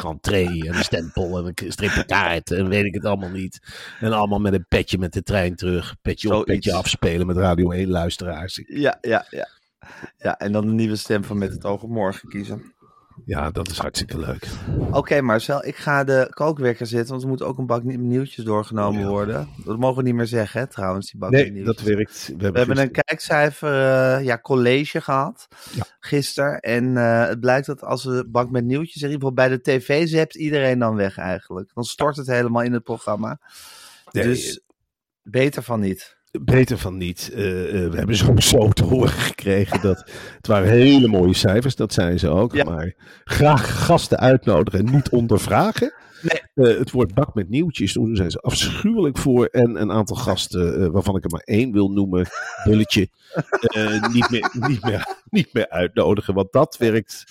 [0.03, 3.59] 12,50 entree en een stempel en een strippen kaart en weet ik het allemaal niet.
[4.01, 5.97] En allemaal met een petje met de trein terug.
[6.03, 8.63] Petje op, petje afspelen met Radio 1 luisteraars.
[8.67, 9.49] Ja, ja, ja.
[10.19, 12.75] Ja, en dan een nieuwe stem van Met het oog op morgen kiezen.
[13.25, 14.47] Ja, dat is hartstikke leuk.
[14.91, 18.45] Oké Marcel, ik ga de kookwekker zetten, want er moet ook een bak nieuw- nieuwtjes
[18.45, 19.07] doorgenomen ja.
[19.09, 19.49] worden.
[19.65, 21.77] Dat mogen we niet meer zeggen, hè, trouwens, die bak Nee, nieuwtjes.
[21.77, 22.33] dat werkt.
[22.39, 25.85] We We hebben een kijkcijfer, eh, ja, college gehad Ja.
[26.01, 26.61] gisteren.
[26.61, 29.61] En eh, het blijkt dat als we bank met nieuwtjes, in ieder geval bij de
[29.61, 31.71] tv zept iedereen dan weg eigenlijk.
[31.75, 33.39] Dan stort het helemaal in het programma.
[34.11, 34.61] Nee, dus
[35.23, 36.16] beter van niet.
[36.41, 37.31] Beter van niet.
[37.35, 41.93] Eh, eh, we hebben sowieso te horen gekregen dat het waren hele mooie cijfers, dat
[41.93, 42.55] zijn ze ook.
[42.55, 42.65] Ja.
[42.65, 42.95] Maar
[43.25, 45.93] graag gasten uitnodigen en niet ondervragen.
[46.23, 46.69] Nee.
[46.69, 49.47] Eh, het woord bak met nieuwtjes, daar zijn ze afschuwelijk voor.
[49.47, 52.27] En een aantal gasten, waarvan ik er maar één wil noemen,
[52.65, 53.09] Bulletje,
[54.13, 56.35] niet, meer, niet, meer, niet meer uitnodigen.
[56.35, 57.25] Want dat werkt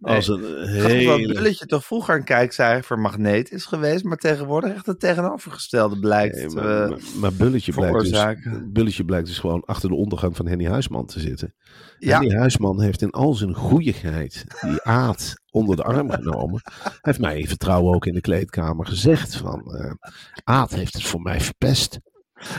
[0.00, 1.34] Als een Grappig dat.
[1.34, 6.36] Bulletje toch vroeger een kijkcijfermagneet is geweest, maar tegenwoordig echt het tegenovergestelde blijkt.
[6.36, 8.60] Nee, te, maar, eh, maar, maar Bulletje, blijkt dus.
[8.72, 11.54] Bulletje blijkt dus gewoon achter de ondergang van Henny Huisman te zitten.
[11.98, 12.18] Ja.
[12.18, 16.60] Henny Huisman heeft in al zijn goeieheid die aad onder de arm genomen.
[16.64, 19.74] Hij heeft mij in vertrouwen ook in de kleedkamer gezegd van...
[19.74, 19.92] eh
[20.44, 21.98] aad heeft het voor mij verpest.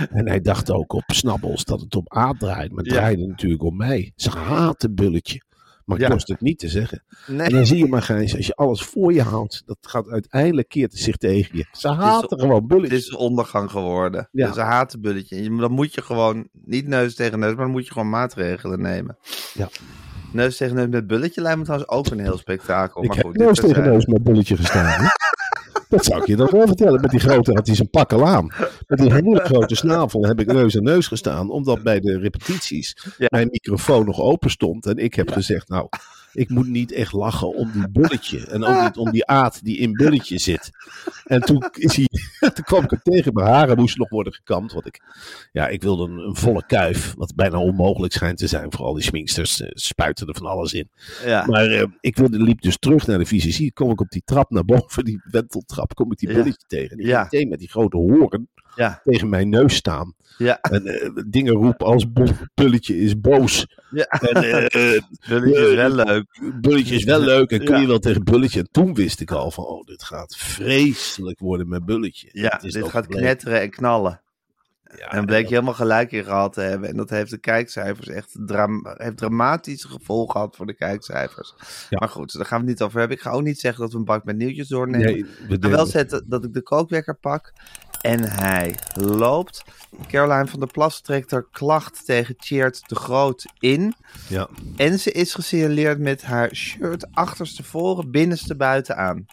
[0.09, 2.71] En hij dacht ook op snabbels dat het om aad draait.
[2.71, 2.99] Maar het Ja.
[2.99, 4.11] draaide natuurlijk om mij.
[4.15, 5.41] Ze haten Bulletje.
[5.85, 6.09] Maar ik Ja.
[6.09, 7.03] dorst het niet te zeggen.
[7.27, 10.69] En dan zie je maar, Gijs, als je alles voor je houdt, dat gaat uiteindelijk
[10.69, 11.65] keert het zich tegen je.
[11.71, 12.99] Ze haten gewoon het bulletjes.
[13.07, 14.27] is ondergang geworden.
[14.31, 14.47] Ja.
[14.47, 15.35] Dus een hatenbulletje.
[15.35, 18.09] En je- Dan moet je gewoon, niet neus tegen neus, maar dan moet je gewoon
[18.09, 19.17] maatregelen nemen.
[19.53, 19.69] Ja.
[20.33, 23.01] Neus tegen neus met bulletje lijkt me trouwens ook een heel spektakel.
[23.01, 23.89] Ik maar heb goed, neus tegen terzijde.
[23.91, 25.09] neus met bulletje gestaan.
[25.91, 27.01] Dat zou ik je dan wel vertellen.
[27.01, 28.53] Met die grote had hij zijn pakkel aan.
[28.87, 31.49] Met die hele grote snavel heb ik neus aan neus gestaan.
[31.49, 33.25] Omdat bij de repetities Ja.
[33.29, 34.85] mijn microfoon nog open stond.
[34.85, 35.87] En ik heb gezegd, nou,
[36.33, 38.47] ik moet niet echt lachen om die bulletje.
[38.47, 40.69] En ook niet om die aad die in bulletje zit.
[41.25, 42.07] En toen, is hij,
[42.53, 43.33] toen kwam ik hem tegen.
[43.33, 44.71] Mijn haren moesten nog worden gekamd.
[44.73, 45.01] Want ik,
[45.51, 47.13] ja, ik wilde een, een volle kuif.
[47.17, 48.71] Wat bijna onmogelijk schijnt te zijn.
[48.71, 50.89] Vooral die schminksters eh, spuiten er van alles in.
[51.25, 51.45] Ja.
[51.45, 53.73] Maar eh, ik wilde, liep dus terug naar de visie.
[53.73, 56.35] Kom ik op die trap naar boven, die wenteltrap, kom ik die Ja.
[56.35, 56.97] bulletje tegen.
[56.97, 57.21] Die Ja.
[57.23, 58.99] meteen met die grote horen Ja.
[59.03, 60.13] tegen mijn neus staan.
[60.37, 60.61] Ja.
[60.61, 63.67] En eh, dingen roepen als bu- bulletje is boos.
[63.91, 64.05] Ja.
[64.05, 66.25] En eh, eh, Bulletje is wel leuk.
[66.61, 68.59] bulletje is wel leuk en kun je wel tegen bulletje.
[68.59, 72.29] En toen wist ik al van, oh, dit gaat vreselijk worden met bulletje.
[72.31, 74.21] Ja, dit gaat knetteren en knallen.
[74.97, 76.89] Ja, En bleek je helemaal gelijk in gehad te hebben.
[76.89, 81.53] En dat heeft de kijkcijfers echt dram heeft dramatische gevolgen gehad voor de kijkcijfers.
[81.89, 81.99] Ja.
[81.99, 83.17] Maar goed, daar gaan we het niet over hebben.
[83.17, 85.05] Ik ga ook niet zeggen dat we een bak met nieuwtjes doornemen.
[85.05, 87.53] Nee, we Ik ga wel zetten dat ik de kookwekker pak.
[88.01, 89.63] En hij loopt.
[90.07, 93.93] Caroline van der Plas trekt haar klacht tegen Tjeerd de Groot in.
[94.27, 94.49] ja.
[94.75, 99.25] En ze is gesignaleerd met haar shirt achterstevoren, binnenste buiten aan.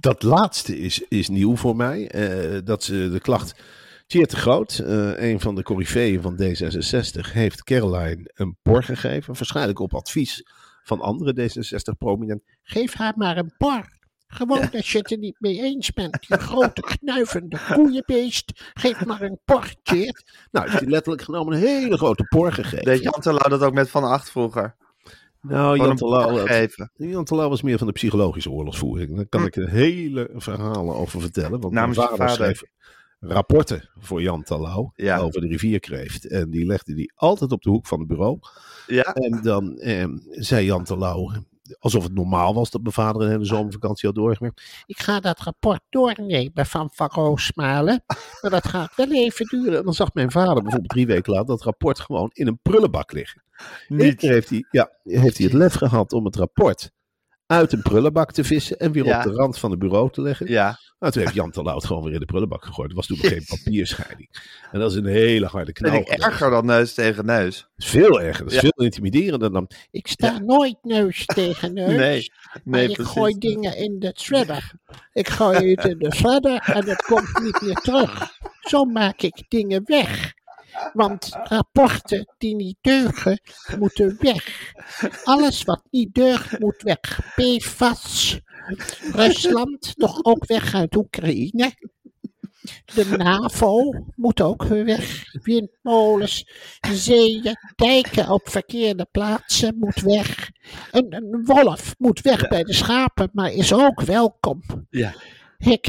[0.00, 2.08] Dat laatste is, is nieuw voor mij.
[2.10, 3.54] eh, dat ze de klacht.
[4.06, 9.34] Tjeerd de Groot, eh, een van de coryfeeën van D66, heeft Caroline een por gegeven.
[9.34, 10.42] Waarschijnlijk op advies
[10.82, 12.46] van andere D66-prominenten.
[12.62, 14.00] Geef haar maar een par.
[14.34, 16.18] Gewoon als je het er niet mee eens bent.
[16.28, 18.70] Die grote knuivende koeienbeest.
[18.74, 20.38] Geef maar een par, Tjeerd.
[20.50, 22.84] Nou, heeft hij letterlijk genomen een hele grote por gegeven.
[22.84, 24.76] Deed Jan Terlouw dat ook met Van Acht vroeger?
[25.40, 26.90] nou, Jan Terlouw, geven.
[26.94, 29.16] Jan Terlouw was meer van de psychologische oorlogsvoering.
[29.16, 31.60] Daar kan ik er hele verhalen over vertellen.
[31.60, 32.44] Want Namens mijn vader, vader.
[32.44, 32.62] schreef
[33.20, 35.18] rapporten voor Jan Terlouw Ja.
[35.18, 36.26] over de rivierkreeft.
[36.28, 38.38] En die legde die altijd op de hoek van het bureau.
[38.86, 41.32] Ja, En dan eh, zei Jan Terlouw,
[41.78, 44.84] alsof het normaal was dat mijn vader een hele zomervakantie had doorgewerkt.
[44.86, 48.04] Ik ga dat rapport doornemen van Van Roosmalen.
[48.40, 49.78] Maar dat gaat wel even duren.
[49.78, 53.12] En dan zag mijn vader bijvoorbeeld drie weken later dat rapport gewoon in een prullenbak
[53.12, 53.42] liggen.
[53.88, 56.90] Keer heeft hij, ja, heeft hij het lef gehad om het rapport
[57.52, 59.18] uit een prullenbak te vissen en weer Ja.
[59.18, 60.48] op de rand van het bureau te leggen.
[60.50, 60.78] ja.
[60.98, 62.90] Nou, toen heeft Jan Terlouw gewoon weer in de prullenbak gegooid.
[62.90, 64.28] Er was toen nog geen papierscheiding.
[64.72, 65.94] En dat is een hele harde knal.
[65.94, 66.24] Ik geweest.
[66.26, 67.56] erger dan neus tegen neus.
[67.58, 68.44] Dat is veel erger.
[68.44, 68.60] Dat is Ja.
[68.60, 69.70] veel intimiderender dan...
[69.90, 71.96] Ik sta nooit neus tegen neus.
[71.96, 72.30] Nee,
[72.64, 73.12] nee, ik precies.
[73.12, 74.72] gooi dingen in de shredder.
[75.12, 78.30] Ik gooi het in de shredder en het komt niet meer terug.
[78.60, 80.32] Zo maak ik dingen weg.
[80.92, 83.40] Want rapporten die niet deugen,
[83.78, 84.72] moeten weg.
[85.24, 87.32] Alles wat niet deugt, moet weg.
[87.34, 88.40] PFAS.
[89.12, 91.72] Rusland, toch ook weg uit Oekraïne.
[92.94, 95.24] De NAVO moet ook weer weg.
[95.42, 96.50] Windmolens,
[96.92, 100.50] zeeën, dijken op verkeerde plaatsen moet weg.
[100.90, 104.62] Een, een wolf moet weg bij de schapen, maar is ook welkom.
[104.90, 105.14] Ja.
[105.58, 105.88] Ik,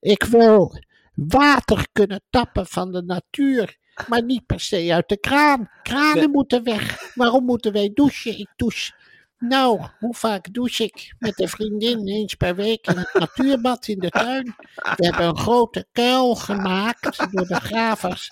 [0.00, 0.78] ik wil
[1.14, 3.76] water kunnen tappen van de natuur,
[4.08, 5.70] maar niet per se uit de kraan.
[5.82, 7.12] Kranen moeten weg.
[7.14, 8.38] Waarom moeten wij douchen?
[8.38, 8.92] Ik douche.
[9.38, 13.98] Nou, hoe vaak douche ik met een vriendin eens per week in het natuurbad in
[13.98, 14.54] de tuin?
[14.74, 18.28] We hebben een grote kuil gemaakt door de gravers.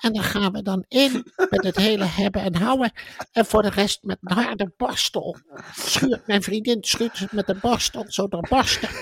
[0.00, 2.92] En daar gaan we dan in met het hele hebben en houden.
[3.32, 5.36] En voor de rest met een harde borstel.
[5.76, 8.36] Schuurt mijn vriendin schuurt het met een borstel zo de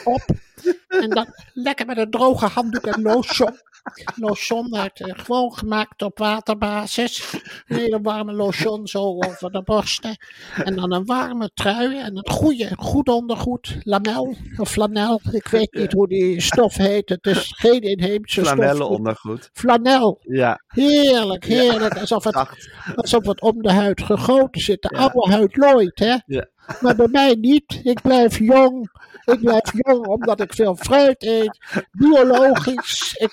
[0.04, 0.24] op.
[0.88, 3.60] En dan lekker met een droge handdoek en lotion.
[4.16, 7.32] Lotion uit, eh, gewoon gemaakt op waterbasis.
[7.66, 10.16] Een hele warme lotion zo over de borsten.
[10.64, 13.76] En dan een warme trui en een goede, goed ondergoed.
[13.82, 15.20] Lamel of flanel.
[15.30, 17.08] Ik weet niet hoe die stof heet.
[17.08, 18.52] Het is geen inheemse stof.
[18.54, 19.50] Flanellen ondergoed.
[19.52, 20.18] Flanel.
[20.20, 21.98] Ja, Heerlijk, heerlijk.
[21.98, 22.36] Alsof het,
[22.94, 24.82] alsof het om de huid gegoten zit.
[24.82, 24.98] De Ja.
[25.00, 26.16] oude huid looit, hè?
[26.26, 26.46] Ja.
[26.80, 27.80] Maar bij mij niet.
[27.82, 28.90] Ik blijf jong.
[29.26, 31.58] Ik blijf jong omdat ik veel fruit eet.
[31.90, 33.14] Biologisch.
[33.18, 33.32] Ik,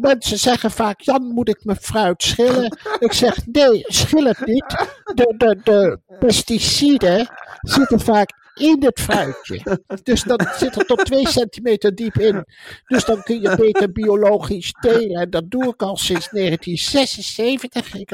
[0.00, 2.78] mensen zeggen vaak, Jan, moet ik mijn fruit schillen?
[2.98, 4.86] Ik zeg, nee, schil het niet.
[5.14, 7.28] De, de, de pesticiden
[7.60, 9.80] zitten vaak in het fruitje.
[10.02, 12.44] Dus dat zit er tot twee centimeter diep in.
[12.86, 15.20] Dus dan kun je beter biologisch telen.
[15.20, 17.94] En dat doe ik al sinds 1976.
[17.94, 18.12] Ik,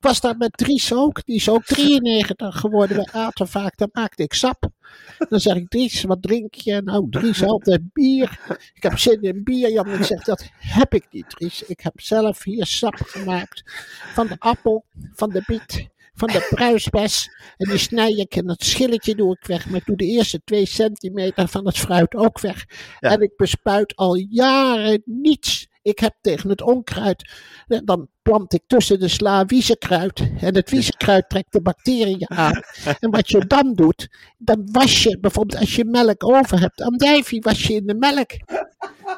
[0.00, 1.24] was daar met Dries ook.
[1.24, 2.96] Die is ook 93 geworden.
[2.96, 4.68] We aten vaak, dan maakte ik sap.
[5.28, 6.82] Dan zeg ik, Dries, wat drink je?
[6.84, 8.38] Nou, Dries, altijd bier.
[8.74, 9.70] Ik heb zin in bier.
[9.70, 11.62] Jan, ik zeg, dat heb ik niet, Dries.
[11.62, 13.62] Ik heb zelf hier sap gemaakt.
[14.14, 17.30] Van de appel, van de biet, van de pruisbes.
[17.56, 19.68] En die snij ik en dat schilletje doe ik weg.
[19.68, 22.64] Maar ik doe de eerste twee centimeter van het fruit ook weg.
[23.00, 23.10] Ja.
[23.10, 25.66] En ik bespuit al jaren niets.
[25.82, 27.30] Ik heb tegen het onkruid,
[27.66, 30.30] eh, dan plant ik tussen de sla wiezenkruid.
[30.40, 32.62] En het wiezenkruid trekt de bacteriën aan.
[33.00, 37.40] En wat je dan doet, dan was je bijvoorbeeld als je melk over hebt, andijvie
[37.40, 38.30] was je in de melk.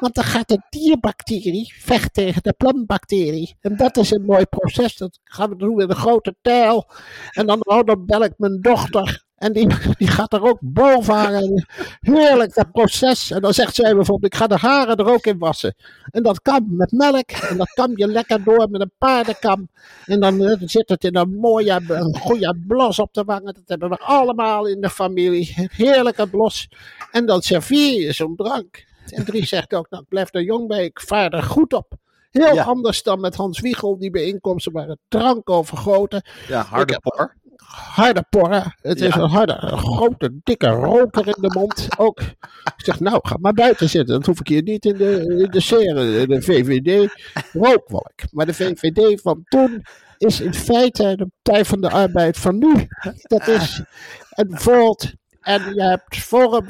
[0.01, 3.55] Want dan gaat de dierbacterie vecht tegen de plantbacterie.
[3.59, 4.97] En dat is een mooi proces.
[4.97, 6.89] Dat gaan we doen in een grote tijl.
[7.31, 9.23] En dan, oh, dan bel ik mijn dochter.
[9.35, 11.33] En die, die gaat er ook bovenaan.
[11.33, 11.65] En
[11.99, 13.31] heerlijk, dat proces.
[13.31, 15.75] En dan zegt zij bijvoorbeeld, ik ga de haren er ook in wassen.
[16.11, 17.31] En dat kan met melk.
[17.31, 19.69] En dat kan je lekker door met een paardenkam.
[20.05, 23.53] En dan eh, zit het in een mooie, een goede blos op de wangen.
[23.53, 25.53] Dat hebben we allemaal in de familie.
[25.71, 26.69] Heerlijke blos.
[27.11, 28.89] En dan serveer je zo'n drank.
[29.05, 31.93] En Drie zegt ook, nou, ik blijf er jong bij, ik vaar er goed op.
[32.31, 32.63] Heel Ja.
[32.63, 36.21] anders dan met Hans Wiegel, die bijeenkomsten waren drank overgoten.
[36.47, 37.35] Ja, harde heb- por.
[37.71, 38.75] Harde porren.
[38.81, 41.87] Het is een harde, een grote, dikke roker in de mond.
[41.97, 42.19] Ook.
[42.19, 44.13] Ik zeg, nou, ga maar buiten zitten.
[44.15, 47.13] Dan hoef ik hier niet in de, in de serre, de VVD.
[47.53, 48.13] Rookwolk.
[48.31, 49.83] Maar de VVD van toen
[50.17, 52.87] is in feite de Partij van de Arbeid van nu.
[53.21, 53.81] Dat is
[54.29, 55.13] een Volt.
[55.41, 56.67] En je hebt Forum.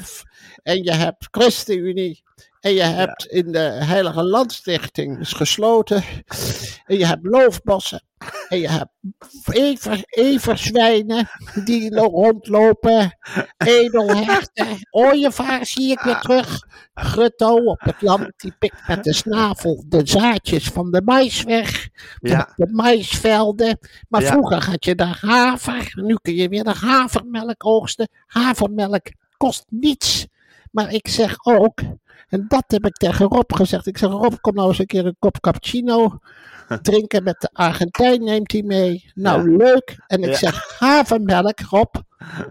[0.62, 2.22] En je hebt ChristenUnie.
[2.62, 6.02] En je hebt in de Heilige Landstichting is gesloten.
[6.86, 8.04] En je hebt loofbossen.
[8.48, 8.90] En je hebt
[9.52, 11.28] ever, everzwijnen
[11.64, 13.18] die lo- rondlopen.
[13.56, 14.66] Edelherten.
[14.90, 16.62] Ooievaar zie ik weer terug.
[16.94, 18.30] Grutto op het land.
[18.36, 21.88] Die pikt met de snavel de zaadjes van de mais weg.
[22.20, 22.52] Van Ja.
[22.56, 23.78] de maisvelden.
[24.08, 24.30] Maar Ja.
[24.30, 25.92] vroeger had je de haver.
[25.94, 28.08] Nu kun je weer de havermelk oogsten.
[28.26, 30.26] Havermelk kost niets.
[30.72, 31.80] Maar ik zeg ook,
[32.28, 33.86] en dat heb ik tegen Rob gezegd.
[33.86, 36.18] Ik zeg, Rob, kom nou eens een keer een kop cappuccino
[36.82, 39.10] drinken met de Argentijn, neemt hij mee.
[39.14, 39.96] Nou, leuk.
[40.06, 40.34] En ik Ja.
[40.36, 41.94] zeg, havermelk, Rob,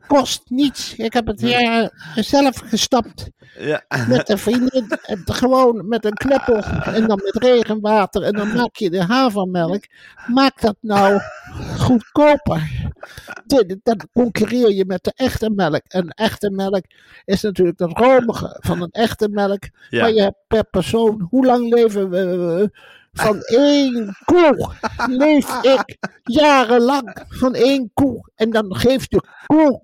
[0.07, 0.95] kost niets.
[0.95, 3.29] Ik heb het hier zelf gestapt
[3.60, 3.84] Ja.
[4.07, 4.88] met een vriendin.
[5.01, 8.23] En gewoon met een kneppel en dan met regenwater.
[8.23, 9.84] En dan maak je de havermelk.
[10.27, 11.19] Maak dat nou
[11.77, 12.89] goedkoper.
[13.84, 15.81] Dan concurreer je met de echte melk.
[15.88, 16.84] En echte melk
[17.25, 19.63] is natuurlijk dat romige van een echte melk.
[19.89, 22.71] Maar je hebt per persoon, hoe lang leven we?
[23.12, 24.74] Van één koe
[25.08, 27.26] leef ik jarenlang.
[27.28, 28.32] Van één koe.
[28.36, 29.84] En dan geeft de koe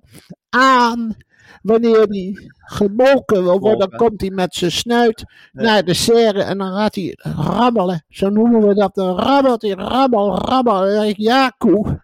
[0.50, 1.16] aan
[1.62, 3.90] wanneer die gemolken wil worden.
[3.90, 8.04] Dan komt hij met zijn snuit naar de serre en dan gaat hij rammelen.
[8.10, 8.96] Zo noemen we dat.
[8.96, 10.86] Dan rammelt hij, rammel, rammel.
[10.86, 12.02] En dan zeg ik, ja koe,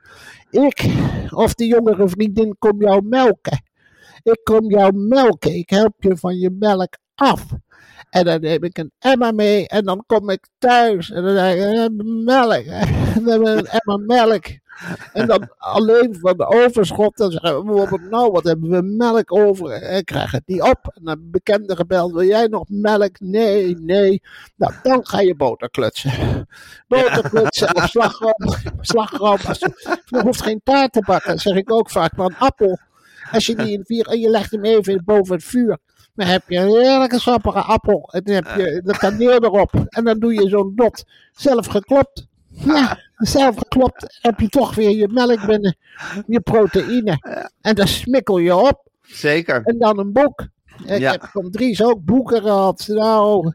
[0.50, 0.86] ik
[1.30, 3.64] of de jongere vriendin kom jou melken.
[4.24, 5.56] Ik kom jou melken.
[5.56, 7.46] Ik help je van je melk af.
[8.10, 11.54] En dan neem ik een emmer mee en dan kom ik thuis en dan zeg
[11.54, 11.86] ik, "Eh,
[12.26, 12.64] melk.
[13.14, 14.46] Hebben we een emmer melk.
[15.14, 19.34] En dan alleen van de overschot, dan zeggen we bijvoorbeeld, nou wat hebben we melk
[19.34, 19.72] over?
[19.72, 20.92] En ik krijg het niet op.
[20.94, 23.20] En dan bekende gebeld, wil jij nog melk?
[23.20, 24.22] Nee, nee.
[24.56, 26.12] Nou, dan ga je boter klutsen.
[26.88, 28.56] Boter klutsen of slagroom.
[28.82, 29.38] slagroom.
[30.06, 32.16] Je, hoeft geen taart te bakken, zeg ik ook vaak.
[32.16, 32.80] Maar een appel,
[33.32, 35.78] als je die in vier en je legt hem even boven het vuur.
[36.16, 38.10] Dan heb je een heerlijke sappige appel.
[38.12, 39.72] En dan heb je de kaneel erop.
[39.90, 41.04] En dan doe je zo'n dot.
[41.32, 42.28] Zelf geklopt.
[42.50, 44.18] Ja, zelf geklopt.
[44.22, 45.78] Heb je toch weer je melk binnen.
[46.28, 47.18] Je proteïne.
[47.62, 48.88] En dan smikkel je op.
[49.02, 49.62] Zeker.
[49.64, 50.48] En dan een boek.
[50.86, 51.12] Ik Ja.
[51.12, 52.86] heb van Dries ook boeken gehad.
[52.88, 53.54] Nou,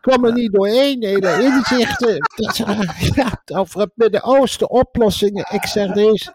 [0.00, 1.04] kwam er niet doorheen.
[1.04, 2.16] Hele inzichten.
[2.36, 2.56] Dat,
[3.14, 5.46] ja, over het Midden-Oosten oplossingen.
[5.50, 6.34] Ik zeg deze.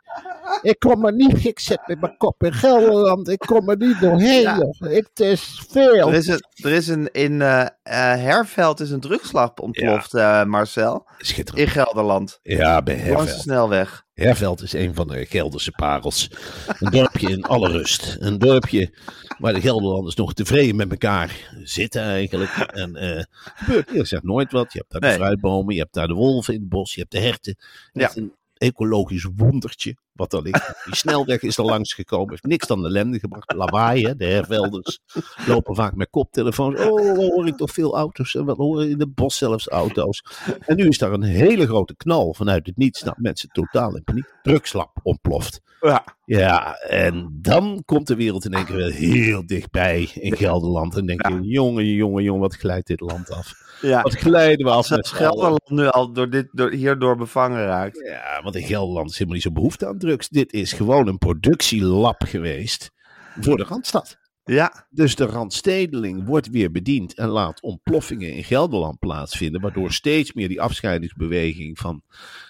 [0.62, 1.46] Ik kom er niet.
[1.46, 3.30] Ik zit met mijn kop in Gelderland.
[3.30, 4.42] Ik kom er niet doorheen.
[4.42, 4.58] Ja.
[4.58, 4.92] joh.
[4.92, 6.08] Ik, het is veel.
[6.08, 7.70] Er is, een, er is een, in eh eh,
[8.22, 11.08] Herveld is een drugslab ontploft, eh, Marcel.
[11.18, 11.64] Schitterend.
[11.66, 12.40] In Gelderland.
[12.44, 13.42] Ja, bij Langs de Herveld.
[13.42, 14.04] snelweg.
[14.14, 16.30] Herveld is een van de Gelderse parels.
[16.80, 18.16] Een dorpje in alle rust.
[18.20, 18.98] Een dorpje
[19.40, 22.52] waar de Gelderlanders nog tevreden met elkaar zitten eigenlijk.
[22.52, 23.24] En eh
[23.56, 24.74] gebeurt eerlijk gezegd nooit wat.
[24.74, 25.16] Je hebt daar de Nee.
[25.16, 27.56] fruitbomen, je hebt daar de wolven in het bos, je hebt de herten.
[27.92, 28.10] Het Ja.
[28.10, 29.96] is een ecologisch wondertje.
[30.16, 30.74] Wat er ligt.
[30.86, 33.54] Die snelweg is er langsgekomen, heeft niks dan ellende gebracht.
[33.54, 35.00] Lawaai, hè, de hervelders
[35.48, 36.80] lopen vaak met koptelefoons.
[36.80, 40.24] Oh, wat hoor ik toch veel auto's en wat horen in de bos zelfs auto's.
[40.60, 43.04] En nu is daar een hele grote knal vanuit het niets.
[43.04, 44.34] Nou, mensen totaal in paniek.
[44.44, 45.62] Drugslab ontploft.
[45.82, 46.04] Ja.
[46.26, 50.98] Ja, en dan komt de wereld in één keer wel heel dichtbij in Gelderland.
[50.98, 53.54] En denk je, jongen, jongen, jongen, wat glijdt dit land af.
[53.82, 54.02] ja.
[54.02, 55.06] Wat glijden we af allen.
[55.06, 58.00] Gelderland nu al door dit, door, hierdoor bevangen raakt.
[58.06, 60.30] Ja, want in Gelderland is helemaal niet zo behoefte aan drugs.
[60.30, 62.92] Dit is gewoon een productielab geweest
[63.40, 64.18] voor de Randstad.
[64.44, 69.62] Ja, Dus de Randstedeling wordt weer bediend en laat ontploffingen in Gelderland plaatsvinden.
[69.62, 72.02] Waardoor steeds meer die afscheidingsbeweging van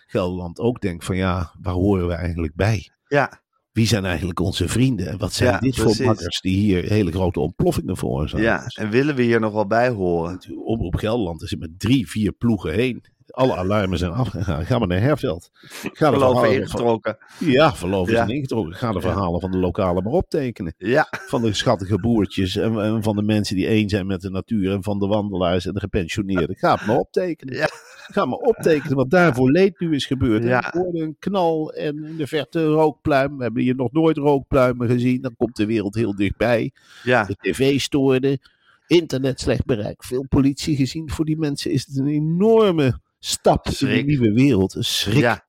[0.08, 2.90] Gelderland ook denkt van ja, waar horen we eigenlijk bij?
[3.08, 3.42] ja,
[3.72, 5.08] Wie zijn eigenlijk onze vrienden?
[5.08, 5.98] En wat zijn Ja, dit precies.
[5.98, 8.46] voor makkers die hier hele grote ontploffingen veroorzaken?
[8.46, 8.66] ja.
[8.74, 10.40] En willen we hier nog wel bij horen?
[10.66, 13.06] Op, op Gelderland is het met drie, vier ploegen heen.
[13.36, 14.66] Alle alarmen zijn afgegaan.
[14.66, 15.50] Ga maar naar Herveld.
[15.94, 17.18] Ga de van, ingetrokken.
[17.40, 18.28] ja, verloven Ja.
[18.28, 18.74] ingetrokken.
[18.76, 20.74] Ga de verhalen van de lokale maar optekenen.
[20.78, 24.30] Ja, Van de schattige boertjes en, en van de mensen die één zijn met de
[24.30, 24.72] natuur.
[24.72, 26.56] En van de wandelaars en de gepensioneerden.
[26.56, 27.56] Ga het maar optekenen.
[27.56, 27.68] Ja.
[28.08, 30.44] Ga maar optekenen wat daarvoor leed nu is gebeurd.
[30.44, 30.70] Ja.
[30.72, 33.38] Hoorde een knal en in de verte rookpluim.
[33.38, 35.22] We hebben hier nog nooit rookpluimen gezien.
[35.22, 36.72] Dan komt de wereld heel dichtbij.
[37.04, 38.40] ja, De tv stoorde.
[38.88, 40.04] Internet slecht bereik.
[40.04, 41.10] Veel politie gezien.
[41.10, 44.74] Voor die mensen is het een enorme stap in de nieuwe wereld.
[44.76, 45.44] Een schrik.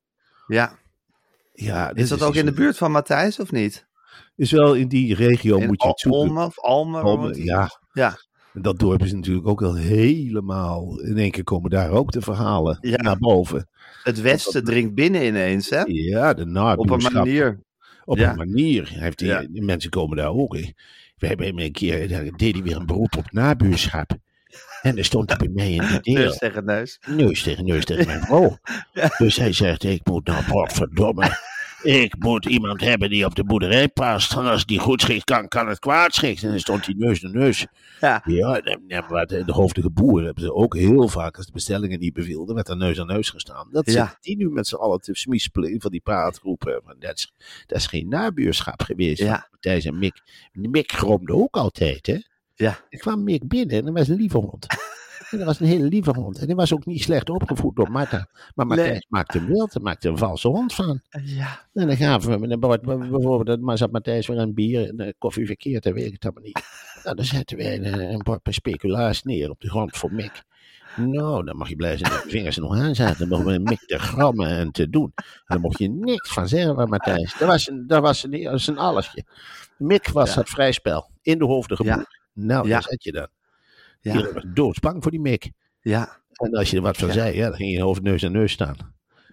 [0.46, 0.78] ja.
[1.52, 3.86] Ja, is dat ook in de buurt van Matthijs of niet?
[4.36, 6.36] Is wel in die regio In moet je het zoeken.
[6.36, 7.34] Of Alme?
[7.44, 7.70] Ja.
[7.92, 8.16] Ja.
[8.54, 11.00] En dat dorp is natuurlijk ook al helemaal.
[11.00, 12.96] In één keer komen daar ook de verhalen Ja.
[13.02, 13.68] naar boven.
[14.02, 15.82] Het Westen dringt binnen ineens, hè?
[15.86, 17.12] Ja, de Op een nabuurschap.
[17.12, 17.60] manier.
[18.04, 18.30] Op Ja.
[18.30, 18.88] een manier.
[18.92, 19.46] Heeft die, Ja.
[19.50, 20.54] mensen komen daar ook.
[20.56, 20.70] hè.
[21.16, 22.08] We hebben hem een keer.
[22.08, 24.10] daar deed hij weer een beroep op nabuurschap.
[24.86, 26.14] En er stond hij bij mij in de deur.
[26.18, 26.98] Neus tegen neus.
[27.06, 28.58] Neus tegen neus tegen mijn vrouw.
[29.18, 31.54] Dus hij zegt, ik moet nou, potverdomme.
[31.82, 34.32] Ik moet iemand hebben die op de boerderij past.
[34.32, 36.44] En als die goed schikt kan, kan het kwaad schikken.
[36.44, 37.66] En dan stond hij neus naar neus.
[38.00, 38.22] Ja.
[38.24, 42.54] Ja, de, de hoofdige boeren hebben ze ook heel vaak, als de bestellingen niet bevielden,
[42.54, 43.68] werd er neus aan neus gestaan.
[43.70, 43.92] Dat Ja.
[43.92, 46.80] zitten die nu met z'n allen te smispelen van die praatgroepen.
[46.84, 47.32] Van, Dat is,
[47.66, 49.22] dat is geen nabuurschap geweest.
[49.22, 49.48] Ja.
[49.50, 50.14] Matthijs en Mick.
[50.52, 52.18] Mick gromde ook altijd, hè.
[52.56, 52.78] Ja.
[52.88, 54.66] Er kwam Mick binnen en dat was een lieve hond.
[55.30, 56.38] En dat was een hele lieve hond.
[56.38, 58.28] En die was ook niet slecht opgevoed door Marta.
[58.54, 59.06] Maar Matthijs Nee.
[59.08, 59.72] maakte hem wild.
[59.72, 61.00] Hij maakte een valse hond van.
[61.24, 61.68] Ja.
[61.72, 64.98] En dan gaven we hem een bord, bijvoorbeeld, maar zat Matthijs weer een bier en
[64.98, 66.62] eh, koffie verkeerd, dat weet ik het allemaal niet.
[67.04, 70.42] Nou, dan zetten wij een, een bord speculaas neer op de grond voor Mick.
[70.96, 73.18] Nou, dan mag je blij zijn dat de vingers er nog aan zaten.
[73.18, 75.12] Dan mogen we Mick te grammen en te doen.
[75.14, 77.36] En daar mocht je niks van zeggen Matthijs.
[77.38, 79.24] Dat was een, dat was een, dat was een allesje.
[79.78, 80.40] Mick was Ja.
[80.40, 81.10] het vrij spel.
[81.22, 82.06] In de hoofdige Ja.
[82.36, 82.72] Nou, Ja.
[82.72, 83.28] daar zet je dan.
[84.00, 84.32] Ja.
[84.32, 85.50] Was doodsbang voor die Mick.
[85.80, 86.20] Ja.
[86.32, 87.14] En als je er wat van Ja.
[87.14, 88.76] zei, ja, dan ging je hoofd neus aan neus staan.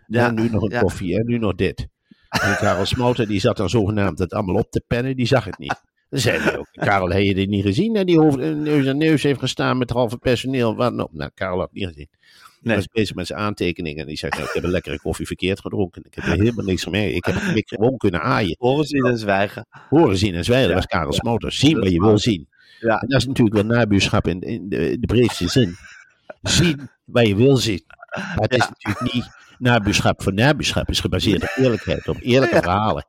[0.08, 0.22] Ja.
[0.26, 1.88] Ja, nu nog een koffie en nu nog dit.
[2.30, 5.58] En Karel Smouten, die zat dan zogenaamd het allemaal op te pennen, die zag het
[5.58, 5.82] niet.
[6.10, 7.96] Dan zei hij ook, Karel, heb je dit niet gezien?
[7.96, 10.76] En die hoofd, neus aan neus heeft gestaan met halve personeel.
[10.76, 11.10] Wat nou?
[11.12, 12.08] nou, Karel had het niet gezien.
[12.12, 12.22] Hij
[12.62, 12.76] Nee.
[12.76, 14.02] was bezig met zijn aantekeningen.
[14.02, 16.04] En die zei, nou, ik heb een lekkere koffie verkeerd gedronken.
[16.06, 17.14] Ik heb er helemaal niks mee.
[17.14, 18.56] Ik heb het gewoon kunnen aaien.
[18.60, 19.68] Horen zien en zwijgen.
[19.90, 21.14] Horen zien en zwijgen, dat was Karel.
[21.14, 21.52] Smouten.
[21.52, 22.48] Zien wat je wil zien.
[22.84, 23.00] Ja.
[23.02, 25.76] En dat is natuurlijk wel nabuurschap in, in de, in de breedste zin.
[26.42, 27.84] Zien wat je wil zien.
[28.16, 29.28] Maar het is natuurlijk niet
[29.60, 30.86] nabuurschap voor nabuurschap.
[30.86, 33.06] Het is gebaseerd op eerlijkheid, op eerlijke verhalen.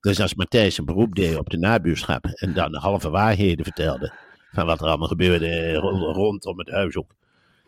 [0.00, 4.12] Dus als Matthijs een beroep deed op de nabuurschap en dan de halve waarheden vertelde
[4.52, 7.14] van wat er allemaal gebeurde ro- rondom het huis ook.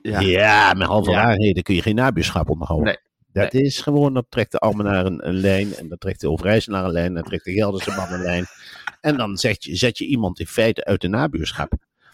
[0.03, 0.21] Ja.
[0.21, 1.25] Ja, met halve Ja.
[1.25, 2.87] waarheden kun je geen nabuurschap onderhouden.
[3.33, 3.45] Nee.
[3.45, 6.85] Dat is gewoon, dat trekt de Almenaar een, een lijn en dat trekt de Overijsselaar
[6.85, 8.45] een lijn en dat trekt de Gelderse man een lijn.
[9.07, 11.73] En dan zet je, zet je iemand in feite uit de nabuurschap.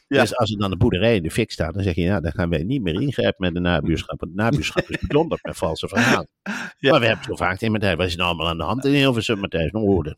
[0.08, 0.20] Ja.
[0.20, 2.32] Dus als er dan een boerderij in de fik staat, dan zeg je, ja, dan
[2.32, 4.20] gaan wij niet meer ingrijpen met de nabuurschap.
[4.20, 6.28] Want de nabuurschap is bedonderd met valse verhalen.
[6.78, 6.90] Ja.
[6.90, 8.92] Maar we hebben zo vaak tegen Matthijs, wat is nou allemaal aan de hand in
[8.92, 9.70] Hilversum, Matthijs?
[9.70, 10.14] Nou,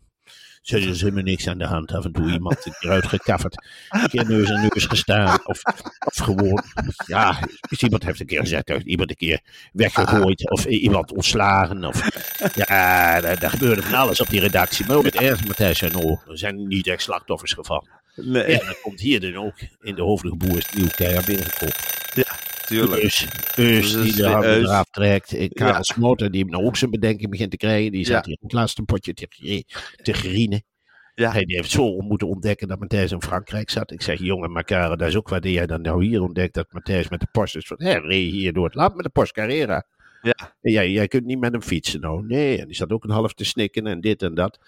[0.73, 1.93] er is helemaal niks aan de hand.
[1.93, 3.67] Af en toe iemand eruit gekafferd.
[3.89, 5.39] Een keer neus aan neus gestaan.
[5.45, 5.63] Of,
[6.07, 6.65] of gewoon,
[7.07, 7.39] ja,
[7.79, 9.41] iemand heeft een keer gezegd, heeft iemand een keer
[9.73, 10.51] weggegooid.
[10.51, 11.85] Of iemand ontslagen.
[11.85, 12.09] Of,
[12.55, 14.87] ja, daar, daar gebeurde van alles op die redactie.
[14.87, 17.91] Maar ook het ergste, Matthijs nou, er zijn niet echt slachtoffers gevallen.
[18.17, 21.27] Nee, Ja, dan komt hier dan ook in de hoofdige boer is het nieuw keihard
[21.27, 21.75] binnengekomen.
[22.67, 23.01] Tuurlijk.
[23.03, 25.33] Dus, dus Dus die de handen eraf trekt.
[25.33, 25.83] Eh, Karel Ja.
[25.83, 27.93] Smoter, die nou ook zijn bedenking begint te krijgen.
[27.93, 28.31] Die zat Ja.
[28.31, 29.27] hier het laatste potje te,
[30.03, 30.63] te grienen.
[31.15, 31.31] Ja.
[31.33, 33.91] Hij heeft zo moeten ontdekken dat Matthijs in Frankrijk zat.
[33.91, 36.55] Ik zeg, jongen, maar Karel, dat is ook wat jij dan nou hier ontdekt.
[36.55, 39.11] Dat Matthijs met de Porsche is van, hé, reed hier door het land met de
[39.11, 39.87] Porsche Carrera.
[40.23, 40.35] Ja.
[40.63, 42.27] En jij, jij kunt niet met hem fietsen nou.
[42.27, 44.59] Nee, en die zat ook een half te snikken en dit en dat.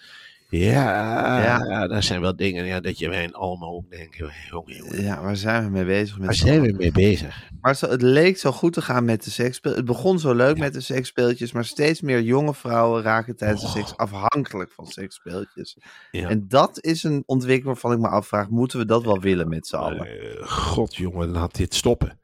[0.49, 1.65] Ja, Ja.
[1.65, 5.01] ja, dat zijn wel dingen ja, dat je bij een Almo ook denkt, jongen, jongen,
[5.01, 6.17] Ja, waar zijn we mee bezig?
[6.17, 7.49] Met waar zijn we mee bezig?
[7.61, 9.85] Maar zo, het leek zo goed te gaan met de seksspeeltjes.
[9.85, 13.67] Het begon zo leuk met de seksspeeltjes, maar steeds meer jonge vrouwen raken tijdens de
[13.67, 15.77] seks afhankelijk van seksspeeltjes.
[16.11, 16.29] Ja.
[16.29, 19.67] En dat is een ontwikkeling waarvan ik me afvraag, moeten we dat wel willen met
[19.67, 20.07] z'n allen?
[20.07, 22.19] Eh, God, jongen, dan had dit stoppen.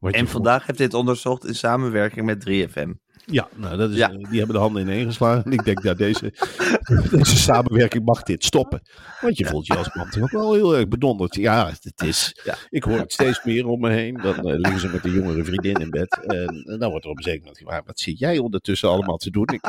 [0.00, 2.90] En vandaag heeft dit onderzocht in samenwerking met 3FM.
[3.26, 4.10] Ja, nou, dat is, Ja.
[4.10, 5.44] eh, die hebben de handen ineen geslagen.
[5.44, 6.32] En ik denk, ja, deze,
[7.10, 8.82] deze samenwerking mag dit stoppen.
[9.20, 11.34] Want je voelt je als man toch ook wel heel erg bedonderd.
[11.34, 12.36] Ja, het is.
[12.44, 12.56] Ja.
[12.70, 14.14] Ik hoor het steeds meer om me heen.
[14.22, 16.18] Dan eh, liggen ze met een jongere vriendin in bed.
[16.26, 19.30] En, en dan wordt er op een zeker moment wat zit jij ondertussen allemaal te
[19.30, 19.46] doen?
[19.46, 19.62] Ik,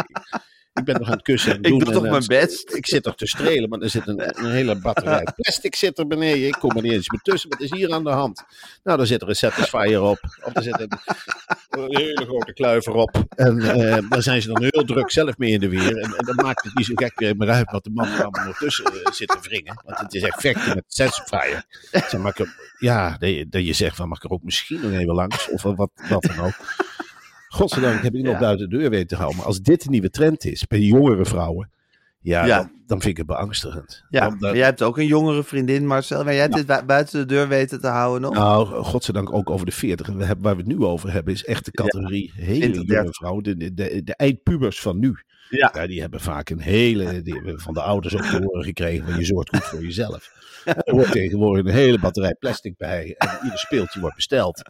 [0.76, 1.80] ik, ik ben nog aan het kussen en Ik doen.
[1.80, 2.74] doe en, toch eh, mijn best?
[2.76, 6.08] Ik zit toch te strelen, maar er zit een, een hele batterij plastic zit er
[6.08, 6.48] beneden.
[6.48, 7.50] Ik kom er niet eens meer tussen.
[7.50, 8.44] Wat is hier aan de hand?
[8.84, 10.20] Nou, daar zit er een Satisfyer op.
[10.44, 10.92] Of er zit een,
[11.70, 13.24] een hele grote kluiver op.
[13.36, 15.98] En eh, daar zijn ze dan heel druk zelf mee in de weer.
[15.98, 18.46] En, en dan maakt het niet zo gek meer uit wat de man er allemaal
[18.46, 19.82] nog tussen eh, zit te wringen.
[19.86, 21.64] Want het is echt vechten met Satisfyer.
[21.92, 24.82] Zeg, ik er- ja, dat je, dat je zegt van mag ik er ook misschien
[24.82, 25.50] nog even langs?
[25.50, 26.54] Of wat, wat dan ook.
[27.56, 28.40] Godzijdank heb ik nog Ja.
[28.40, 29.38] buiten de deur weten te houden.
[29.38, 31.70] Maar als dit een nieuwe trend is bij jongere vrouwen.
[32.20, 32.58] Ja, Ja.
[32.58, 34.04] Dan, dan vind ik het beangstigend.
[34.10, 36.24] Ja, Dan- dan- maar jij hebt ook een jongere vriendin, Marcel.
[36.24, 38.34] Maar jij hebt dit bu- buiten de deur weten te houden nog?
[38.34, 40.08] Nou, godzijdank ook over de 40.
[40.08, 42.76] En we hebben, waar we het nu over hebben, is echt de categorie hele 20,
[42.76, 43.16] jonge 30.
[43.16, 43.44] vrouwen.
[43.44, 45.16] De, de, de, de eindpubers van nu.
[45.50, 45.72] Ja.
[45.76, 49.06] Ja, die hebben vaak een hele, die hebben van de ouders ook te horen gekregen
[49.06, 50.32] van je zorgt goed voor jezelf.
[50.66, 54.62] Er wordt tegenwoordig een hele batterij plastic bij en ieder speeltje wordt besteld.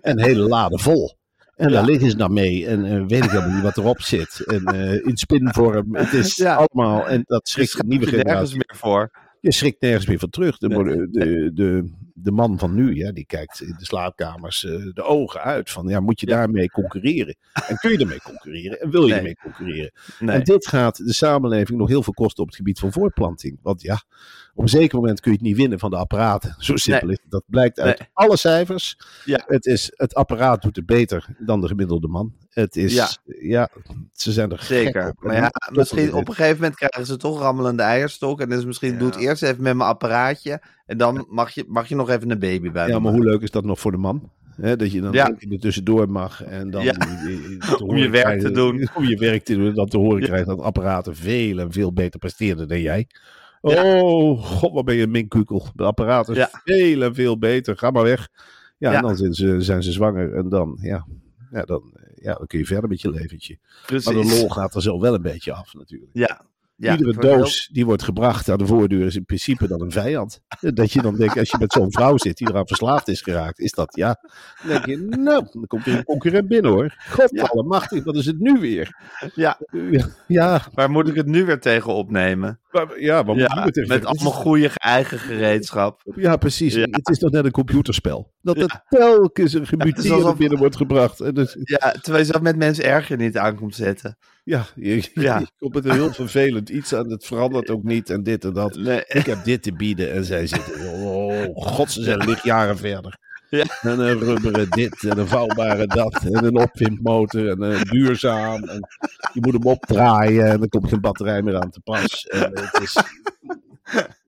[0.00, 1.16] En een hele lade vol.
[1.56, 4.44] En daar liggen ze dan mee en eh, weet ik helemaal niet wat erop zit.
[4.46, 6.54] En eh, in spinvorm, het is Ja.
[6.54, 8.56] allemaal, en dat schrikt de nieuwe je nergens generatie.
[8.56, 9.10] meer voor.
[9.40, 10.58] Je schrikt nergens meer van terug.
[10.58, 10.84] De, Nee.
[11.10, 15.40] de, de, de, man van nu, ja, die kijkt in de slaapkamers eh, de ogen
[15.40, 15.70] uit.
[15.70, 17.36] Van ja, moet je daarmee concurreren?
[17.68, 18.80] En kun je ermee concurreren?
[18.80, 19.16] En wil je Nee.
[19.16, 19.92] ermee concurreren?
[20.18, 20.36] Nee.
[20.36, 23.58] En dit gaat de samenleving nog heel veel kosten op het gebied van voortplanting.
[23.62, 24.02] Want ja,
[24.54, 26.54] op een zeker moment kun je het niet winnen van de apparaten.
[26.64, 27.30] Zo simpel is het.
[27.30, 28.96] Dat blijkt uit alle cijfers.
[29.24, 29.42] Ja.
[29.46, 32.34] Het, is, het apparaat doet het beter dan de gemiddelde man.
[32.48, 33.68] Het is, ja, Ja.
[34.12, 35.08] ze zijn er Zeker.
[35.08, 35.22] op.
[35.22, 38.40] Maar ja, misschien op een gegeven moment krijgen ze toch rammelende eierstok.
[38.40, 38.98] En dus misschien Ja.
[38.98, 40.62] doe het eerst even met mijn apparaatje.
[40.86, 43.40] En dan mag je, mag je nog even een baby bij Ja, maar hoe leuk
[43.40, 44.30] is dat nog voor de man?
[44.56, 45.34] Hè, dat je dan Ja.
[45.38, 46.94] er tussendoor mag en dan Ja.
[47.86, 48.88] Om je werk krijgen- te doen.
[48.96, 50.26] Om je werk te doen en dan te horen Ja.
[50.26, 53.06] krijgen dat apparaten veel en veel beter presteerden dan jij.
[53.60, 55.66] Oh, god, wat ben je een minkukel.
[55.74, 56.48] De apparaten Ja.
[56.64, 57.76] veel en veel beter.
[57.76, 58.28] Ga maar weg.
[58.78, 58.96] Ja, Ja.
[58.96, 61.06] en dan zijn ze, zijn ze zwanger en dan, ja,
[61.50, 63.58] ja, dan, ja, dan kun je verder met je leventje.
[63.86, 64.04] Precies.
[64.12, 66.10] Maar de lol gaat er zo wel een beetje af natuurlijk.
[66.12, 66.44] Ja.
[66.76, 66.92] Ja.
[66.96, 70.40] Iedere heel- doos die wordt gebracht aan de voordeur is in principe dan een vijand.
[70.60, 73.58] Dat je dan denkt, als je met zo'n vrouw zit die eraan verslaafd is geraakt,
[73.58, 74.16] is dat ja.
[74.62, 76.94] Dan denk je, nou, dan komt er een concurrent binnen hoor.
[77.08, 77.42] God Ja.
[77.42, 78.96] allemachtig, wat is het nu weer?
[79.34, 79.58] Ja,
[80.26, 82.60] Ja, waar moet ik het nu weer tegen opnemen?
[82.98, 84.04] Ja, met zeggen?
[84.04, 86.00] allemaal goede eigen gereedschap.
[86.16, 86.74] Ja, precies.
[86.74, 86.86] Ja.
[86.90, 88.32] Het is toch net een computerspel.
[88.42, 91.20] Dat er telkens een gemuteerde binnen wordt gebracht.
[91.20, 94.16] En dus, Ja, terwijl je dat met mensen erger niet aan komt zetten.
[94.44, 95.38] ja, je, Ja.
[95.38, 97.10] je komt met een heel vervelend iets aan.
[97.10, 98.76] Het verandert ook niet en dit en dat.
[98.76, 99.02] Nee.
[99.06, 100.88] Ik heb dit te bieden en zij zitten.
[100.90, 103.18] Oh, god, ze zijn lichtjaren verder.
[103.56, 103.64] Ja.
[103.90, 108.64] En een rubberen dit en een vouwbare dat en een opwindmotor en een duurzaam.
[108.64, 108.88] En
[109.32, 112.24] je moet hem opdraaien en dan komt geen batterij meer aan te pas.
[112.26, 112.96] En het is,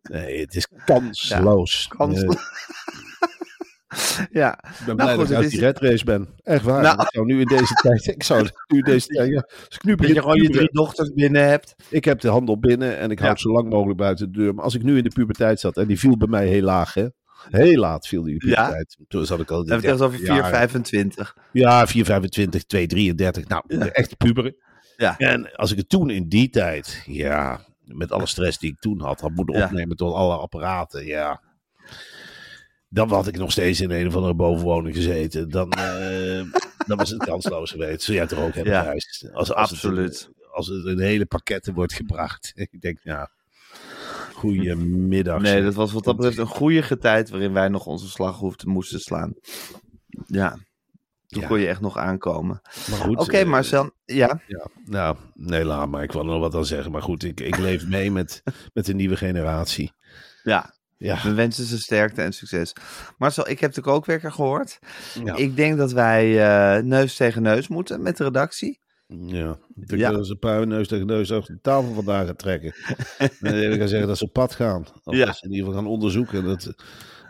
[0.03, 1.89] nee, het is kansloos.
[1.97, 2.24] Kans-
[4.31, 6.29] Ja, ik ben Nou blij goed, dat ik uit is- die red race ben.
[6.43, 6.83] Echt waar.
[6.83, 7.01] Nou.
[7.03, 8.07] ik zou nu in deze tijd.
[8.07, 9.29] Ik zou nu in deze tijd.
[9.31, 11.74] Ja, als ik nu dat je gewoon je drie dochters binnen hebt.
[11.89, 14.55] Ik heb de handel binnen en ik houd zo lang mogelijk buiten de deur.
[14.55, 16.95] Maar als ik nu in de puberteit zat, en die viel bij mij heel laag,
[16.95, 17.07] hè?
[17.51, 18.55] Heel laat viel die de Ja?
[18.55, 18.97] puberteit.
[19.09, 19.64] Toen zat ik al.
[19.66, 21.36] Hebben het over 4,25.
[21.53, 23.49] Ja, 425, 233.
[23.49, 23.86] Nou, Ja.
[23.92, 24.57] echt puberen.
[24.97, 25.18] Ja.
[25.18, 29.01] En als ik het toen in die tijd, ja, met alle stress die ik toen
[29.01, 29.64] had, had moeten Ja.
[29.64, 31.40] opnemen tot alle apparaten, ja.
[32.88, 35.51] Dan had ik nog steeds in een of andere bovenwoning gezeten.
[35.51, 36.42] Dan, eh,
[36.88, 38.03] dan was het kansloos geweest.
[38.03, 38.92] Zul jij het er ook hebben, Ja.
[38.92, 40.09] Als, als Absoluut.
[40.18, 42.53] Het, als het in hele pakketten wordt gebracht.
[42.70, 43.30] Ik denk, ja,
[44.37, 45.41] goedemiddag.
[45.41, 48.68] Nee, dat was wat dat betreft een goede tijd waarin wij nog onze slag hoefden
[48.68, 49.34] moesten slaan.
[50.26, 50.51] Ja,
[51.26, 51.47] toen Ja.
[51.49, 52.61] kon je echt nog aankomen.
[52.91, 53.16] Maar goed.
[53.18, 53.91] Oké, eh, Marcel.
[54.05, 56.03] Ja, Ja, nou, nee, laat maar.
[56.03, 56.93] Ik wil er nog wat aan zeggen.
[56.93, 59.93] Maar goed, ik, ik leef mee met, met de nieuwe generatie.
[60.43, 60.74] ja.
[60.99, 62.72] Ja, We wensen ze sterkte en succes.
[63.18, 64.78] Marcel, ik heb de kookwerker gehoord.
[65.24, 65.34] ja.
[65.34, 66.45] Ik denk dat wij
[66.76, 68.80] eh, neus tegen neus moeten met de redactie.
[69.07, 69.59] Ja.
[69.74, 70.22] Ja.
[70.22, 72.74] ze paar neus tegen neus over de tafel vandaag gaan trekken.
[73.40, 74.84] en ik ga zeggen dat ze op pad gaan.
[75.04, 75.24] Of Ja.
[75.26, 76.44] dat ze in ieder geval gaan onderzoeken.
[76.44, 76.74] Dat,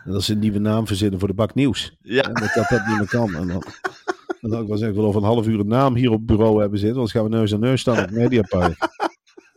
[0.04, 1.96] en dat ze een nieuwe naam verzinnen voor de bak nieuws.
[2.00, 3.34] Ja, En dat, dat dat niet meer kan.
[3.34, 3.62] En dan,
[4.40, 6.26] dan zou ik wel zeggen, wil over een half uur een naam hier op het
[6.26, 6.96] bureau hebben zitten.
[6.96, 8.82] Anders gaan we neus aan neus staan op het Mediapark.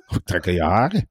[0.08, 1.10] Of ik trek aan je haren.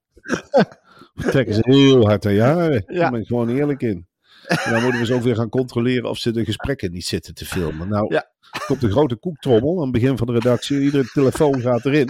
[1.14, 2.84] trekken ze heel hard aan jaren.
[2.86, 3.00] Ja.
[3.00, 4.06] Daar ben ik gewoon eerlijk in.
[4.46, 7.44] En dan moeten we zo weer gaan controleren of ze de gesprekken niet zitten te
[7.44, 7.88] filmen.
[7.88, 8.30] Nou, Ja.
[8.52, 10.80] Er komt een grote koektrommel aan het begin van de redactie.
[10.80, 12.08] Iedere telefoon gaat erin.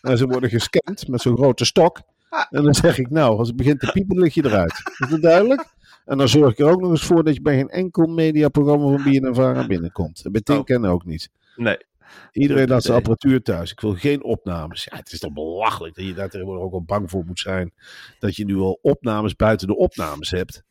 [0.00, 2.00] En ze worden gescand met zo'n grote stok.
[2.50, 4.82] En dan zeg ik, nou, als het begint te piepen, lig je eruit.
[4.98, 5.74] Is dat duidelijk?
[6.04, 8.96] En dan zorg ik er ook nog eens voor dat je bij geen enkel mediaprogramma
[8.96, 10.24] van BNNVARA binnenkomt.
[10.24, 11.30] En bij Tinken ook niet.
[11.56, 11.76] Nee.
[12.32, 13.70] Iedereen Dat laat zijn apparatuur thuis.
[13.70, 14.84] Ik wil geen opnames.
[14.90, 17.72] Ja, het is toch belachelijk dat je daar tegenwoordig ook al bang voor moet zijn.
[18.18, 20.62] Dat je nu al opnames buiten de opnames hebt.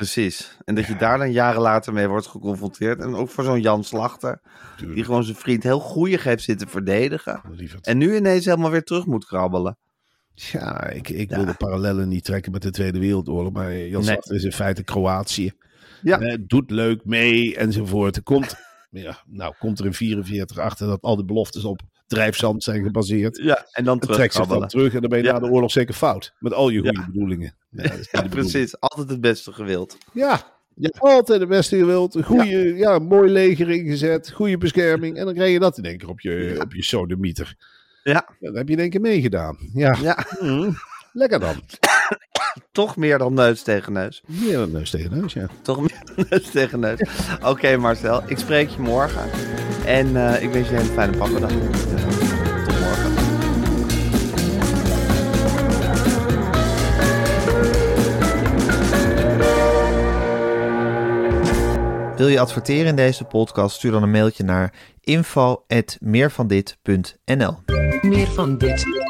[0.00, 0.56] Precies.
[0.64, 3.00] En dat je daar dan jaren later mee wordt geconfronteerd.
[3.00, 4.40] En ook voor zo'n Jan Slachter,
[4.76, 7.42] die gewoon zijn vriend heel goeie heeft zitten verdedigen.
[7.82, 9.78] En nu ineens helemaal weer terug moet krabbelen.
[10.34, 13.52] Ja, ik, ik wil de parallellen niet trekken met de Tweede Wereldoorlog.
[13.52, 14.02] Maar Jan Nee.
[14.02, 15.52] Slachter is in feite Kroatië.
[16.02, 16.20] Ja.
[16.20, 18.16] Eh, doet leuk mee enzovoort.
[18.16, 18.54] Er komt,
[18.90, 21.80] ja, nou, komt er in 44 achter dat al die beloftes op
[22.10, 23.36] drijfzand zijn gebaseerd.
[23.42, 24.68] Ja, en dan En trekt zich dan terugkrabbelen.
[24.68, 25.32] terug en dan ben je Ja.
[25.32, 26.32] na de oorlog zeker fout.
[26.38, 27.06] Met al je goede Ja.
[27.06, 27.54] bedoelingen.
[27.70, 28.80] Ja, dat is precies.
[28.80, 29.96] Altijd het beste gewild.
[30.12, 30.40] Ja,
[30.98, 32.16] altijd het beste gewild.
[32.24, 32.98] Goede, ja.
[32.98, 34.30] mooi leger ingezet.
[34.32, 35.16] Goede bescherming.
[35.16, 37.54] En dan krijg je dat in één keer op je, op je sodemieter.
[38.02, 38.28] Ja.
[38.40, 39.56] Dan heb je in één keer meegedaan.
[39.74, 40.76] Ja, Ja, Mm,
[41.12, 41.54] lekker dan.
[42.80, 44.22] toch meer dan neus tegen neus.
[44.26, 45.46] Meer dan neus tegen neus, ja.
[45.62, 47.00] Toch meer dan neus tegen neus.
[47.44, 49.30] Oké Marcel, ik spreek je morgen.
[49.84, 51.50] En eh, ik wens je een hele fijne pakkendag.
[51.50, 51.60] Tot
[52.78, 53.12] morgen.
[62.16, 63.76] Wil je adverteren in deze podcast?
[63.76, 67.56] Stuur dan een mailtje naar info.meervandit.nl
[68.02, 69.09] Meer van dit.